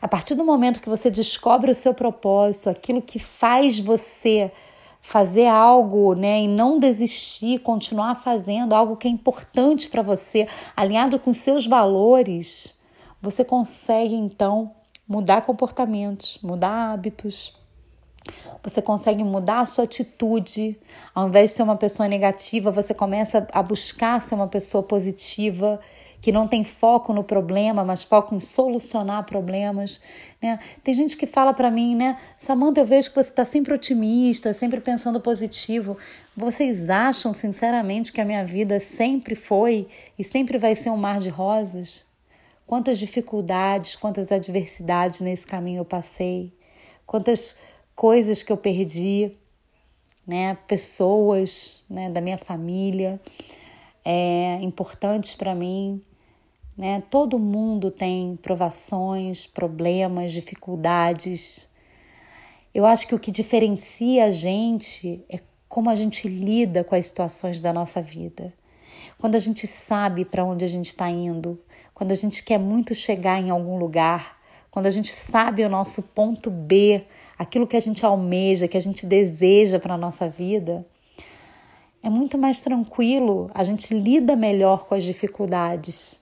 A 0.00 0.08
partir 0.08 0.34
do 0.34 0.44
momento 0.44 0.82
que 0.82 0.88
você 0.88 1.08
descobre 1.08 1.70
o 1.70 1.76
seu 1.76 1.94
propósito, 1.94 2.68
aquilo 2.68 3.00
que 3.00 3.20
faz 3.20 3.78
você 3.78 4.50
fazer 5.02 5.48
algo, 5.48 6.14
né, 6.14 6.42
e 6.42 6.48
não 6.48 6.78
desistir, 6.78 7.58
continuar 7.58 8.14
fazendo 8.14 8.72
algo 8.72 8.96
que 8.96 9.08
é 9.08 9.10
importante 9.10 9.88
para 9.88 10.00
você, 10.00 10.46
alinhado 10.76 11.18
com 11.18 11.34
seus 11.34 11.66
valores, 11.66 12.78
você 13.20 13.44
consegue 13.44 14.14
então 14.14 14.70
mudar 15.06 15.42
comportamentos, 15.42 16.38
mudar 16.42 16.92
hábitos. 16.92 17.54
Você 18.62 18.80
consegue 18.80 19.24
mudar 19.24 19.60
a 19.60 19.66
sua 19.66 19.82
atitude. 19.82 20.78
Ao 21.12 21.28
invés 21.28 21.50
de 21.50 21.56
ser 21.56 21.64
uma 21.64 21.76
pessoa 21.76 22.08
negativa, 22.08 22.70
você 22.70 22.94
começa 22.94 23.46
a 23.52 23.62
buscar 23.62 24.20
ser 24.20 24.36
uma 24.36 24.46
pessoa 24.46 24.82
positiva 24.82 25.80
que 26.22 26.30
não 26.30 26.46
tem 26.46 26.62
foco 26.62 27.12
no 27.12 27.24
problema, 27.24 27.84
mas 27.84 28.04
foco 28.04 28.32
em 28.32 28.38
solucionar 28.38 29.24
problemas. 29.24 30.00
Né? 30.40 30.56
Tem 30.82 30.94
gente 30.94 31.16
que 31.16 31.26
fala 31.26 31.52
para 31.52 31.68
mim, 31.68 31.96
né, 31.96 32.16
Samanta, 32.38 32.80
eu 32.80 32.86
vejo 32.86 33.10
que 33.10 33.16
você 33.16 33.30
está 33.30 33.44
sempre 33.44 33.74
otimista, 33.74 34.54
sempre 34.54 34.80
pensando 34.80 35.20
positivo. 35.20 35.98
Vocês 36.36 36.88
acham, 36.88 37.34
sinceramente, 37.34 38.12
que 38.12 38.20
a 38.20 38.24
minha 38.24 38.46
vida 38.46 38.78
sempre 38.78 39.34
foi 39.34 39.88
e 40.16 40.22
sempre 40.22 40.58
vai 40.58 40.76
ser 40.76 40.90
um 40.90 40.96
mar 40.96 41.18
de 41.18 41.28
rosas? 41.28 42.06
Quantas 42.64 43.00
dificuldades, 43.00 43.96
quantas 43.96 44.30
adversidades 44.30 45.20
nesse 45.20 45.44
caminho 45.44 45.80
eu 45.80 45.84
passei, 45.84 46.52
quantas 47.04 47.56
coisas 47.96 48.44
que 48.44 48.52
eu 48.52 48.56
perdi, 48.56 49.32
né? 50.24 50.56
Pessoas, 50.68 51.82
né, 51.90 52.08
da 52.08 52.20
minha 52.20 52.38
família, 52.38 53.20
é, 54.04 54.60
importantes 54.62 55.34
para 55.34 55.52
mim, 55.52 56.00
né? 56.76 57.02
Todo 57.10 57.38
mundo 57.38 57.90
tem 57.90 58.36
provações, 58.40 59.46
problemas, 59.46 60.32
dificuldades. 60.32 61.68
Eu 62.74 62.86
acho 62.86 63.06
que 63.06 63.14
o 63.14 63.18
que 63.18 63.30
diferencia 63.30 64.24
a 64.24 64.30
gente 64.30 65.24
é 65.28 65.40
como 65.68 65.90
a 65.90 65.94
gente 65.94 66.28
lida 66.28 66.84
com 66.84 66.94
as 66.94 67.06
situações 67.06 67.60
da 67.60 67.72
nossa 67.72 68.00
vida. 68.00 68.52
Quando 69.18 69.36
a 69.36 69.38
gente 69.38 69.66
sabe 69.66 70.24
para 70.24 70.44
onde 70.44 70.64
a 70.64 70.68
gente 70.68 70.88
está 70.88 71.08
indo, 71.08 71.58
quando 71.94 72.12
a 72.12 72.14
gente 72.14 72.42
quer 72.42 72.58
muito 72.58 72.94
chegar 72.94 73.40
em 73.40 73.50
algum 73.50 73.78
lugar, 73.78 74.38
quando 74.70 74.86
a 74.86 74.90
gente 74.90 75.12
sabe 75.12 75.64
o 75.64 75.68
nosso 75.68 76.02
ponto 76.02 76.50
B, 76.50 77.04
aquilo 77.38 77.66
que 77.66 77.76
a 77.76 77.80
gente 77.80 78.04
almeja, 78.04 78.66
que 78.66 78.76
a 78.76 78.80
gente 78.80 79.06
deseja 79.06 79.78
para 79.78 79.94
a 79.94 79.98
nossa 79.98 80.28
vida, 80.28 80.86
é 82.02 82.10
muito 82.10 82.36
mais 82.36 82.62
tranquilo, 82.62 83.50
a 83.54 83.62
gente 83.62 83.94
lida 83.94 84.34
melhor 84.34 84.86
com 84.86 84.94
as 84.94 85.04
dificuldades. 85.04 86.21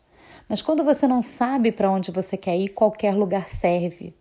Mas 0.50 0.60
quando 0.60 0.82
você 0.82 1.06
não 1.06 1.22
sabe 1.22 1.70
para 1.70 1.88
onde 1.88 2.10
você 2.10 2.36
quer 2.36 2.58
ir, 2.58 2.70
qualquer 2.70 3.14
lugar 3.14 3.44
serve. 3.44 4.12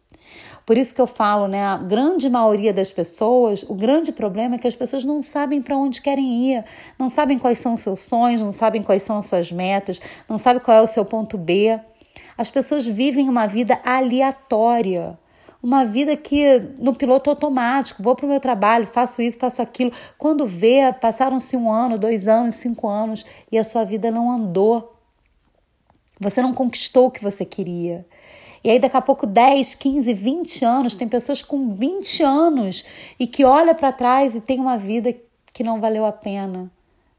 Por 0.64 0.78
isso 0.78 0.94
que 0.94 1.02
eu 1.02 1.08
falo, 1.08 1.48
né? 1.48 1.66
A 1.66 1.78
grande 1.78 2.30
maioria 2.30 2.72
das 2.72 2.92
pessoas, 2.92 3.66
o 3.68 3.74
grande 3.74 4.12
problema 4.12 4.54
é 4.54 4.58
que 4.60 4.68
as 4.68 4.76
pessoas 4.76 5.04
não 5.04 5.24
sabem 5.24 5.60
para 5.60 5.76
onde 5.76 6.00
querem 6.00 6.54
ir, 6.54 6.64
não 7.00 7.10
sabem 7.10 7.40
quais 7.40 7.58
são 7.58 7.74
os 7.74 7.80
seus 7.82 8.02
sonhos, 8.02 8.42
não 8.42 8.52
sabem 8.52 8.84
quais 8.84 9.02
são 9.02 9.18
as 9.18 9.26
suas 9.26 9.52
metas, 9.52 10.00
não 10.30 10.38
sabem 10.38 10.62
qual 10.62 10.78
é 10.78 10.82
o 10.82 10.88
seu 10.88 11.04
ponto 11.04 11.36
B. 11.36 11.80
As 12.38 12.52
pessoas 12.52 12.86
vivem 12.86 13.28
uma 13.28 13.48
vida 13.48 13.80
aleatória, 13.84 15.18
uma 15.64 15.84
vida 15.84 16.16
que 16.16 16.60
no 16.80 16.94
piloto 16.94 17.32
automático, 17.32 18.04
vou 18.04 18.16
para 18.16 18.28
o 18.28 18.30
meu 18.30 18.40
trabalho, 18.40 18.86
faço 18.86 19.20
isso, 19.20 19.40
faço 19.40 19.64
aquilo. 19.64 19.92
Quando 20.16 20.46
vê, 20.46 20.94
passaram-se 20.94 21.58
um 21.58 21.72
ano, 21.72 21.98
dois 21.98 22.28
anos, 22.28 22.54
cinco 22.58 22.88
anos 22.88 23.26
e 23.52 23.58
a 23.58 23.64
sua 23.64 23.84
vida 23.84 24.12
não 24.12 24.30
andou 24.30 24.99
você 26.20 26.42
não 26.42 26.54
conquistou 26.54 27.08
o 27.08 27.12
que 27.12 27.24
você 27.24 27.46
queria. 27.46 28.06
E 28.64 28.70
aí, 28.70 28.80
daqui 28.80 28.98
a 28.98 29.02
pouco, 29.02 29.26
10, 29.26 29.76
15, 29.76 30.14
20 30.14 30.66
anos, 30.66 30.94
tem 30.94 31.08
pessoas 31.08 31.42
com 31.42 31.74
20 31.74 32.24
anos 32.24 32.84
e 33.18 33.26
que 33.26 33.46
olha 33.46 33.74
para 33.74 33.92
trás 33.92 34.36
e 34.36 34.42
tem 34.42 34.60
uma 34.60 34.78
vida 34.78 35.16
que 35.54 35.64
não 35.64 35.80
valeu 35.80 36.06
a 36.06 36.12
pena. 36.12 36.70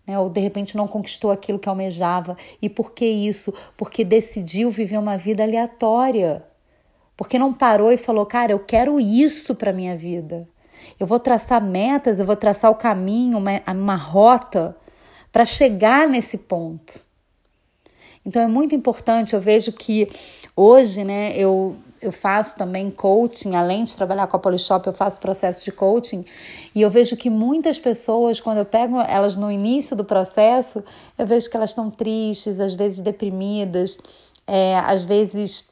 Né? 0.07 0.19
Ou 0.19 0.28
de 0.28 0.40
repente 0.40 0.76
não 0.76 0.87
conquistou 0.87 1.30
aquilo 1.30 1.59
que 1.59 1.69
almejava. 1.69 2.37
E 2.61 2.69
por 2.69 2.92
que 2.92 3.07
isso? 3.07 3.54
Porque 3.76 4.04
decidiu 4.04 4.71
viver 4.71 4.99
uma 4.99 5.16
vida 5.16 5.42
aleatória. 5.42 6.45
Porque 7.16 7.38
não 7.38 7.52
parou 7.52 7.90
e 7.92 7.97
falou, 7.97 8.26
cara, 8.26 8.52
eu 8.52 8.59
quero 8.59 9.00
isso 9.00 9.54
para 9.54 9.73
minha 9.73 9.97
vida. 9.97 10.49
Eu 10.99 11.07
vou 11.07 11.21
traçar 11.21 11.62
metas, 11.62 12.19
eu 12.19 12.26
vou 12.26 12.37
traçar 12.37 12.71
o 12.71 12.75
caminho, 12.75 13.38
uma, 13.38 13.62
uma 13.66 13.97
rota 13.97 14.76
para 15.33 15.45
chegar 15.45 16.09
nesse 16.09 16.37
ponto. 16.37 17.04
Então 18.24 18.42
é 18.42 18.46
muito 18.46 18.74
importante, 18.74 19.34
eu 19.34 19.40
vejo 19.40 19.72
que 19.72 20.08
hoje, 20.54 21.04
né, 21.04 21.32
eu 21.36 21.76
eu 22.02 22.12
faço 22.12 22.56
também 22.56 22.90
coaching, 22.90 23.54
além 23.54 23.84
de 23.84 23.94
trabalhar 23.94 24.26
com 24.26 24.36
a 24.36 24.40
Polishop, 24.40 24.86
eu 24.86 24.92
faço 24.92 25.20
processo 25.20 25.64
de 25.64 25.70
coaching 25.70 26.24
e 26.74 26.80
eu 26.80 26.88
vejo 26.88 27.16
que 27.16 27.28
muitas 27.28 27.78
pessoas, 27.78 28.40
quando 28.40 28.58
eu 28.58 28.64
pego 28.64 28.98
elas 29.00 29.36
no 29.36 29.50
início 29.50 29.94
do 29.94 30.04
processo, 30.04 30.82
eu 31.18 31.26
vejo 31.26 31.50
que 31.50 31.56
elas 31.56 31.70
estão 31.70 31.90
tristes, 31.90 32.58
às 32.58 32.72
vezes 32.72 33.00
deprimidas, 33.00 33.98
é, 34.46 34.78
às 34.78 35.04
vezes 35.04 35.68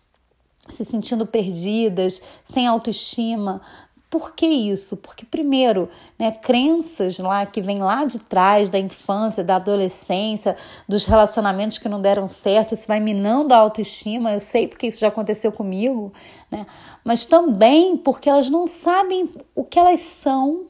se 0.68 0.84
sentindo 0.84 1.26
perdidas, 1.26 2.20
sem 2.44 2.66
autoestima, 2.66 3.62
por 4.10 4.34
que 4.34 4.46
isso? 4.46 4.96
Porque, 4.96 5.26
primeiro, 5.26 5.90
né, 6.18 6.32
crenças 6.32 7.18
lá 7.18 7.44
que 7.44 7.60
vêm 7.60 7.78
lá 7.78 8.06
de 8.06 8.18
trás, 8.18 8.70
da 8.70 8.78
infância, 8.78 9.44
da 9.44 9.56
adolescência, 9.56 10.56
dos 10.88 11.04
relacionamentos 11.04 11.76
que 11.76 11.90
não 11.90 12.00
deram 12.00 12.26
certo, 12.26 12.72
isso 12.72 12.88
vai 12.88 13.00
minando 13.00 13.52
a 13.52 13.58
autoestima. 13.58 14.32
Eu 14.32 14.40
sei 14.40 14.66
porque 14.66 14.86
isso 14.86 15.00
já 15.00 15.08
aconteceu 15.08 15.52
comigo, 15.52 16.10
né? 16.50 16.66
Mas 17.04 17.26
também 17.26 17.98
porque 17.98 18.30
elas 18.30 18.48
não 18.48 18.66
sabem 18.66 19.30
o 19.54 19.62
que 19.62 19.78
elas 19.78 20.00
são, 20.00 20.68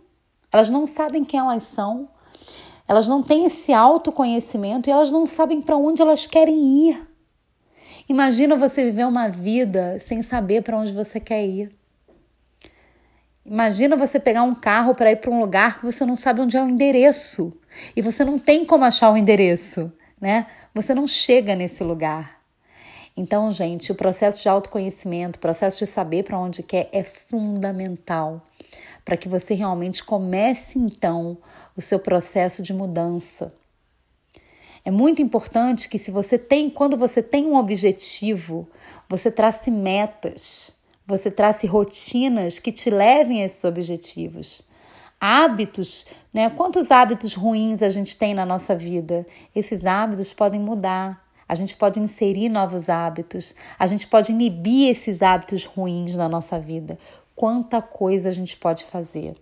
elas 0.52 0.68
não 0.68 0.85
sabem 0.85 1.25
quem 1.25 1.38
elas 1.38 1.62
são, 1.62 2.09
elas 2.88 3.07
não 3.07 3.23
têm 3.23 3.45
esse 3.45 3.73
autoconhecimento 3.73 4.88
e 4.88 4.92
elas 4.92 5.12
não 5.12 5.25
sabem 5.25 5.61
para 5.61 5.76
onde 5.76 6.02
elas 6.02 6.26
querem 6.26 6.88
ir. 6.88 7.09
Imagina 8.09 8.57
você 8.57 8.85
viver 8.85 9.07
uma 9.07 9.28
vida 9.28 10.00
sem 10.00 10.23
saber 10.23 10.62
para 10.62 10.76
onde 10.76 10.92
você 10.92 11.21
quer 11.21 11.47
ir. 11.47 11.77
Imagina 13.50 13.97
você 13.97 14.21
pegar 14.21 14.43
um 14.43 14.55
carro 14.55 14.95
para 14.95 15.11
ir 15.11 15.17
para 15.17 15.31
um 15.31 15.40
lugar 15.40 15.78
que 15.78 15.87
você 15.87 16.05
não 16.05 16.17
sabe 16.17 16.43
onde 16.43 16.59
é 16.59 16.62
o 16.62 16.69
endereço 16.69 17.50
e 17.97 18.02
você 18.02 18.23
não 18.23 18.38
tem 18.38 18.62
como 18.62 18.85
achar 18.85 19.11
o 19.11 19.17
endereço, 19.17 19.90
né? 20.21 20.47
Você 20.75 20.95
não 20.95 21.07
chega 21.07 21.55
nesse 21.55 21.83
lugar. 21.83 22.43
Então, 23.17 23.50
gente, 23.50 23.90
o 23.90 23.95
processo 23.95 24.43
de 24.43 24.50
autoconhecimento, 24.50 25.38
o 25.38 25.40
processo 25.40 25.78
de 25.78 25.87
saber 25.87 26.25
para 26.25 26.38
onde 26.38 26.62
quer 26.62 26.90
é 26.93 27.02
fundamental 27.02 28.45
para 29.02 29.17
que 29.17 29.31
você 29.31 29.55
realmente 29.55 30.05
comece 30.05 30.78
então 30.78 31.38
o 31.75 31.81
seu 31.81 31.99
processo 31.99 32.62
de 32.62 32.75
mudança. 32.75 33.50
É 34.85 34.90
muito 34.90 35.23
importante 35.23 35.88
que 35.88 35.99
se 35.99 36.11
você 36.11 36.38
tem, 36.38 36.69
quando 36.69 36.99
você 36.99 37.23
tem 37.23 37.47
um 37.47 37.57
objetivo, 37.57 38.69
você 39.09 39.31
trace 39.31 39.71
metas 39.71 40.77
você 41.09 41.31
trace 41.31 41.67
rotinas 41.67 42.59
que 42.59 42.71
te 42.71 42.91
levem 42.91 43.43
a 43.43 43.47
esses 43.47 43.65
objetivos. 43.65 44.62
Hábitos, 45.19 46.05
né? 46.33 46.50
Quantos 46.50 46.91
hábitos 46.91 47.33
ruins 47.33 47.83
a 47.83 47.88
gente 47.88 48.15
tem 48.15 48.35
na 48.35 48.45
nossa 48.45 48.77
vida? 48.77 49.27
Esses 49.57 49.87
hábitos 49.87 50.35
podem 50.35 50.61
mudar. 50.61 51.27
A 51.49 51.55
gente 51.55 51.75
pode 51.75 51.99
inserir 51.99 52.50
novos 52.50 52.91
hábitos. 52.91 53.55
A 53.79 53.87
gente 53.87 54.07
pode 54.07 54.33
inibir 54.33 54.91
esses 54.91 55.23
hábitos 55.23 55.65
ruins 55.65 56.15
na 56.15 56.29
nossa 56.29 56.61
vida. 56.61 56.99
Quanta 57.35 57.81
coisa 57.81 58.29
a 58.29 58.33
gente 58.33 58.55
pode 58.59 58.85
fazer. 58.85 59.35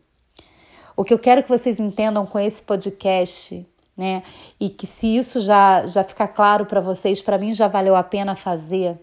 O 0.96 1.02
que 1.02 1.12
eu 1.12 1.18
quero 1.18 1.42
que 1.42 1.49
vocês 1.49 1.80
entendam 1.80 2.25
com 2.25 2.38
esse 2.38 2.62
podcast, 2.62 3.68
né? 3.96 4.23
E 4.61 4.70
que 4.70 4.87
se 4.87 5.16
isso 5.16 5.40
já 5.40 5.85
já 5.88 6.04
ficar 6.04 6.28
claro 6.28 6.64
para 6.64 6.80
vocês, 6.80 7.20
para 7.20 7.37
mim 7.37 7.52
já 7.52 7.66
valeu 7.66 7.96
a 7.96 8.04
pena 8.04 8.37
fazer 8.37 8.96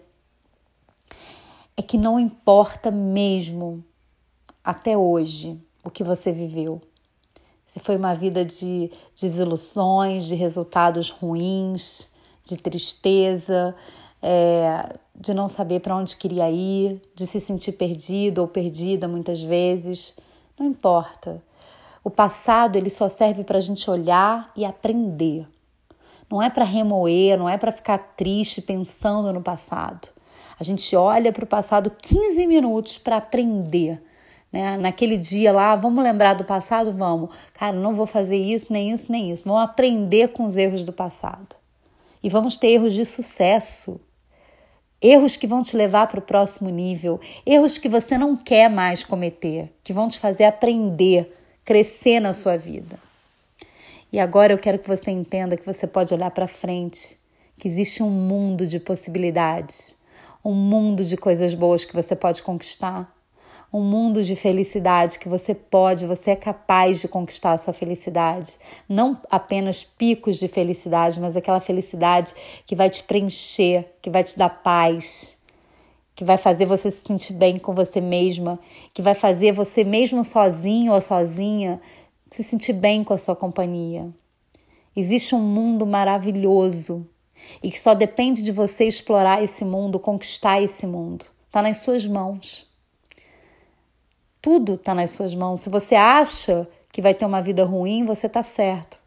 é 1.76 1.82
que 1.82 1.98
não 1.98 2.18
importa 2.18 2.90
mesmo 2.90 3.84
até 4.62 4.96
hoje 4.96 5.60
o 5.82 5.90
que 5.90 6.04
você 6.04 6.32
viveu. 6.32 6.80
Se 7.66 7.80
foi 7.80 7.96
uma 7.96 8.14
vida 8.14 8.44
de 8.44 8.90
desilusões, 9.20 10.26
de 10.26 10.34
resultados 10.34 11.10
ruins, 11.10 12.08
de 12.44 12.56
tristeza, 12.56 13.74
é, 14.22 14.96
de 15.14 15.34
não 15.34 15.48
saber 15.48 15.80
para 15.80 15.96
onde 15.96 16.16
queria 16.16 16.50
ir, 16.50 17.02
de 17.14 17.26
se 17.26 17.40
sentir 17.40 17.72
perdido 17.72 18.38
ou 18.38 18.48
perdida 18.48 19.08
muitas 19.08 19.42
vezes, 19.42 20.16
não 20.58 20.66
importa. 20.66 21.42
O 22.02 22.10
passado 22.10 22.76
ele 22.76 22.90
só 22.90 23.08
serve 23.08 23.44
para 23.44 23.58
a 23.58 23.60
gente 23.60 23.90
olhar 23.90 24.52
e 24.56 24.64
aprender. 24.64 25.48
Não 26.30 26.42
é 26.42 26.48
para 26.48 26.64
remoer, 26.64 27.38
não 27.38 27.48
é 27.48 27.58
para 27.58 27.72
ficar 27.72 27.98
triste 27.98 28.62
pensando 28.62 29.32
no 29.32 29.42
passado. 29.42 30.13
A 30.58 30.64
gente 30.64 30.94
olha 30.94 31.32
para 31.32 31.44
o 31.44 31.46
passado 31.46 31.90
15 31.90 32.46
minutos 32.46 32.98
para 32.98 33.16
aprender. 33.16 34.00
Né? 34.52 34.76
Naquele 34.76 35.16
dia 35.16 35.52
lá, 35.52 35.74
vamos 35.74 36.02
lembrar 36.02 36.34
do 36.34 36.44
passado? 36.44 36.92
Vamos. 36.92 37.30
Cara, 37.52 37.76
não 37.76 37.94
vou 37.94 38.06
fazer 38.06 38.36
isso, 38.36 38.72
nem 38.72 38.92
isso, 38.92 39.10
nem 39.10 39.30
isso. 39.30 39.44
Vamos 39.44 39.62
aprender 39.62 40.28
com 40.28 40.44
os 40.44 40.56
erros 40.56 40.84
do 40.84 40.92
passado. 40.92 41.56
E 42.22 42.28
vamos 42.28 42.56
ter 42.56 42.68
erros 42.68 42.94
de 42.94 43.04
sucesso. 43.04 44.00
Erros 45.02 45.36
que 45.36 45.46
vão 45.46 45.62
te 45.62 45.76
levar 45.76 46.06
para 46.06 46.20
o 46.20 46.22
próximo 46.22 46.70
nível. 46.70 47.20
Erros 47.44 47.78
que 47.78 47.88
você 47.88 48.16
não 48.16 48.36
quer 48.36 48.70
mais 48.70 49.02
cometer. 49.02 49.72
Que 49.82 49.92
vão 49.92 50.08
te 50.08 50.20
fazer 50.20 50.44
aprender, 50.44 51.34
crescer 51.64 52.20
na 52.20 52.32
sua 52.32 52.56
vida. 52.56 52.96
E 54.12 54.20
agora 54.20 54.52
eu 54.52 54.58
quero 54.58 54.78
que 54.78 54.86
você 54.86 55.10
entenda 55.10 55.56
que 55.56 55.66
você 55.66 55.88
pode 55.88 56.14
olhar 56.14 56.30
para 56.30 56.46
frente, 56.46 57.18
que 57.58 57.66
existe 57.66 58.04
um 58.04 58.08
mundo 58.08 58.64
de 58.64 58.78
possibilidades 58.78 59.96
um 60.44 60.54
mundo 60.54 61.04
de 61.04 61.16
coisas 61.16 61.54
boas 61.54 61.84
que 61.84 61.94
você 61.94 62.14
pode 62.14 62.42
conquistar, 62.42 63.14
um 63.72 63.80
mundo 63.80 64.22
de 64.22 64.36
felicidade 64.36 65.18
que 65.18 65.28
você 65.28 65.52
pode, 65.52 66.06
você 66.06 66.32
é 66.32 66.36
capaz 66.36 67.00
de 67.00 67.08
conquistar 67.08 67.52
a 67.52 67.58
sua 67.58 67.72
felicidade. 67.72 68.56
Não 68.88 69.20
apenas 69.28 69.82
picos 69.82 70.38
de 70.38 70.46
felicidade, 70.46 71.18
mas 71.18 71.36
aquela 71.36 71.58
felicidade 71.58 72.34
que 72.66 72.76
vai 72.76 72.88
te 72.88 73.02
preencher, 73.02 73.96
que 74.00 74.10
vai 74.10 74.22
te 74.22 74.38
dar 74.38 74.48
paz, 74.48 75.38
que 76.14 76.24
vai 76.24 76.36
fazer 76.36 76.66
você 76.66 76.88
se 76.90 77.04
sentir 77.04 77.32
bem 77.32 77.58
com 77.58 77.74
você 77.74 78.00
mesma, 78.00 78.60
que 78.92 79.02
vai 79.02 79.14
fazer 79.14 79.52
você, 79.52 79.82
mesmo 79.82 80.22
sozinho 80.22 80.92
ou 80.92 81.00
sozinha, 81.00 81.80
se 82.30 82.44
sentir 82.44 82.74
bem 82.74 83.02
com 83.02 83.12
a 83.12 83.18
sua 83.18 83.34
companhia. 83.34 84.08
Existe 84.94 85.34
um 85.34 85.40
mundo 85.40 85.84
maravilhoso 85.84 87.04
e 87.62 87.70
que 87.70 87.78
só 87.78 87.94
depende 87.94 88.42
de 88.42 88.52
você 88.52 88.84
explorar 88.84 89.42
esse 89.42 89.64
mundo, 89.64 89.98
conquistar 89.98 90.60
esse 90.60 90.86
mundo. 90.86 91.26
Está 91.46 91.62
nas 91.62 91.78
suas 91.78 92.06
mãos. 92.06 92.66
Tudo 94.40 94.74
está 94.74 94.94
nas 94.94 95.10
suas 95.10 95.34
mãos. 95.34 95.60
Se 95.60 95.70
você 95.70 95.94
acha 95.94 96.68
que 96.92 97.00
vai 97.00 97.14
ter 97.14 97.24
uma 97.24 97.40
vida 97.40 97.64
ruim, 97.64 98.04
você 98.04 98.26
está 98.26 98.42
certo. 98.42 98.98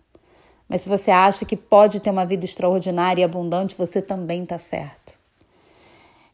Mas 0.67 0.81
se 0.81 0.89
você 0.89 1.11
acha 1.11 1.45
que 1.45 1.55
pode 1.55 1.99
ter 1.99 2.09
uma 2.09 2.25
vida 2.25 2.43
extraordinária 2.43 3.21
e 3.21 3.23
abundante, 3.23 3.75
você 3.77 4.01
também 4.01 4.43
está 4.43 4.57
certo. 4.57 5.17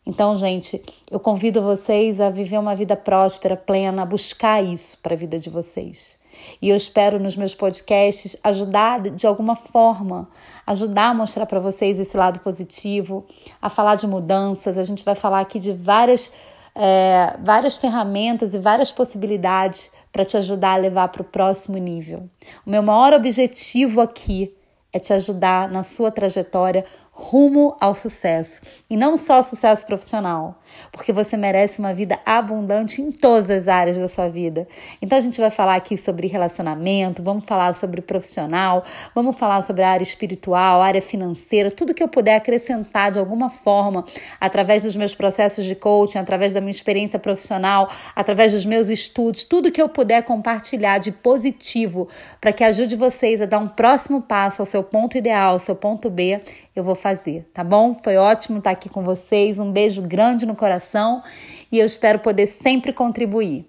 Então, 0.06 0.36
gente, 0.36 0.84
eu 1.10 1.20
convido 1.20 1.62
vocês 1.62 2.20
a 2.20 2.30
viver 2.30 2.58
uma 2.58 2.76
vida 2.76 2.96
próspera, 2.96 3.56
plena, 3.56 4.02
a 4.02 4.06
buscar 4.06 4.64
isso 4.64 4.98
para 5.00 5.14
a 5.14 5.18
vida 5.18 5.40
de 5.40 5.50
vocês. 5.50 6.20
E 6.62 6.70
eu 6.70 6.76
espero 6.76 7.20
nos 7.20 7.36
meus 7.36 7.54
podcasts 7.56 8.36
ajudar 8.44 9.02
de 9.02 9.28
alguma 9.28 9.56
forma, 9.56 10.30
ajudar 10.66 11.10
a 11.10 11.14
mostrar 11.14 11.46
para 11.46 11.60
vocês 11.60 12.00
esse 12.00 12.16
lado 12.16 12.40
positivo, 12.40 13.26
a 13.62 13.70
falar 13.70 13.96
de 13.96 14.08
mudanças. 14.08 14.78
A 14.78 14.84
gente 14.84 15.04
vai 15.04 15.16
falar 15.16 15.40
aqui 15.40 15.60
de 15.60 15.72
várias, 15.72 16.34
é, 16.76 17.38
várias 17.44 17.78
ferramentas 17.78 18.54
e 18.54 18.60
várias 18.60 18.92
possibilidades 18.92 19.92
para 20.12 20.24
te 20.24 20.38
ajudar 20.38 20.74
a 20.74 20.78
levar 20.78 21.08
para 21.10 21.22
o 21.22 21.26
próximo 21.26 21.78
nível. 21.78 22.30
O 22.66 22.70
meu 22.70 22.84
maior 22.84 23.14
objetivo 23.14 24.02
aqui 24.02 24.56
é 24.92 25.00
te 25.00 25.12
ajudar 25.12 25.70
na 25.70 25.82
sua 25.82 26.12
trajetória 26.12 26.86
rumo 27.16 27.78
ao 27.80 27.94
sucesso. 27.94 28.60
E 28.90 28.98
não 28.98 29.16
só 29.16 29.44
sucesso 29.44 29.86
profissional, 29.86 30.60
porque 30.92 31.14
você 31.14 31.38
merece 31.38 31.78
uma 31.78 31.94
vida 31.94 32.20
abundante 32.26 33.04
em 33.04 33.12
todas 33.12 33.52
as 33.52 33.68
áreas 33.68 34.00
da 34.00 34.08
sua 34.08 34.30
vida. 34.30 34.68
Então 35.00 35.16
a 35.16 35.22
gente 35.22 35.40
vai 35.40 35.52
falar 35.52 35.76
aqui 35.76 35.96
sobre 35.96 36.26
relacionamento, 36.26 37.22
vamos 37.22 37.46
falar 37.46 37.74
sobre 37.74 38.02
profissional, 38.02 38.84
vamos 39.14 39.38
falar 39.38 39.62
sobre 39.62 39.84
a 39.84 39.90
área 39.90 40.04
espiritual, 40.04 40.82
área 40.82 41.02
financeira, 41.02 41.70
tudo 41.70 41.94
que 41.94 42.02
eu 42.02 42.08
puder 42.08 42.36
acrescentar 42.36 43.12
de 43.12 43.20
alguma 43.20 43.50
forma 43.50 44.04
através 44.42 44.82
dos 44.82 44.96
meus 44.96 45.14
processos 45.14 45.66
de 45.66 45.76
coaching, 45.76 46.18
através 46.18 46.56
da 46.56 46.62
minha 46.62 46.72
experiência 46.72 47.20
profissional, 47.20 47.90
através 48.16 48.54
dos 48.54 48.66
meus 48.66 48.90
estudos, 48.90 49.44
tudo 49.44 49.72
que 49.72 49.82
eu 49.82 49.88
puder 49.88 50.24
compartilhar 50.24 50.98
de 50.98 51.12
positivo 51.12 52.08
para 52.42 52.52
que 52.52 52.64
ajude 52.64 52.96
vocês 52.96 53.40
a 53.40 53.46
dar 53.46 53.60
um 53.60 53.68
próximo 53.68 54.20
passo 54.20 54.64
ao 54.64 54.66
seu 54.66 54.84
ponto 54.84 55.16
ideal, 55.16 55.54
ao 55.54 55.60
seu 55.60 55.76
ponto 55.76 56.10
B, 56.10 56.42
eu 56.76 56.84
vou 56.84 56.96
fazer, 57.04 57.46
tá 57.54 57.66
bom? 57.66 58.00
Foi 58.02 58.16
ótimo 58.16 58.60
estar 58.60 58.72
aqui 58.72 58.88
com 58.88 59.04
vocês. 59.04 59.60
Um 59.60 59.74
beijo 59.74 60.02
grande 60.02 60.46
no 60.46 60.56
coração 60.56 61.22
e 61.70 61.78
eu 61.78 61.86
espero 61.86 62.20
poder 62.20 62.48
sempre 62.48 62.94
contribuir. 62.94 63.68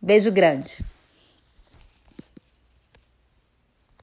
Beijo 0.00 0.30
grande. 0.30 0.84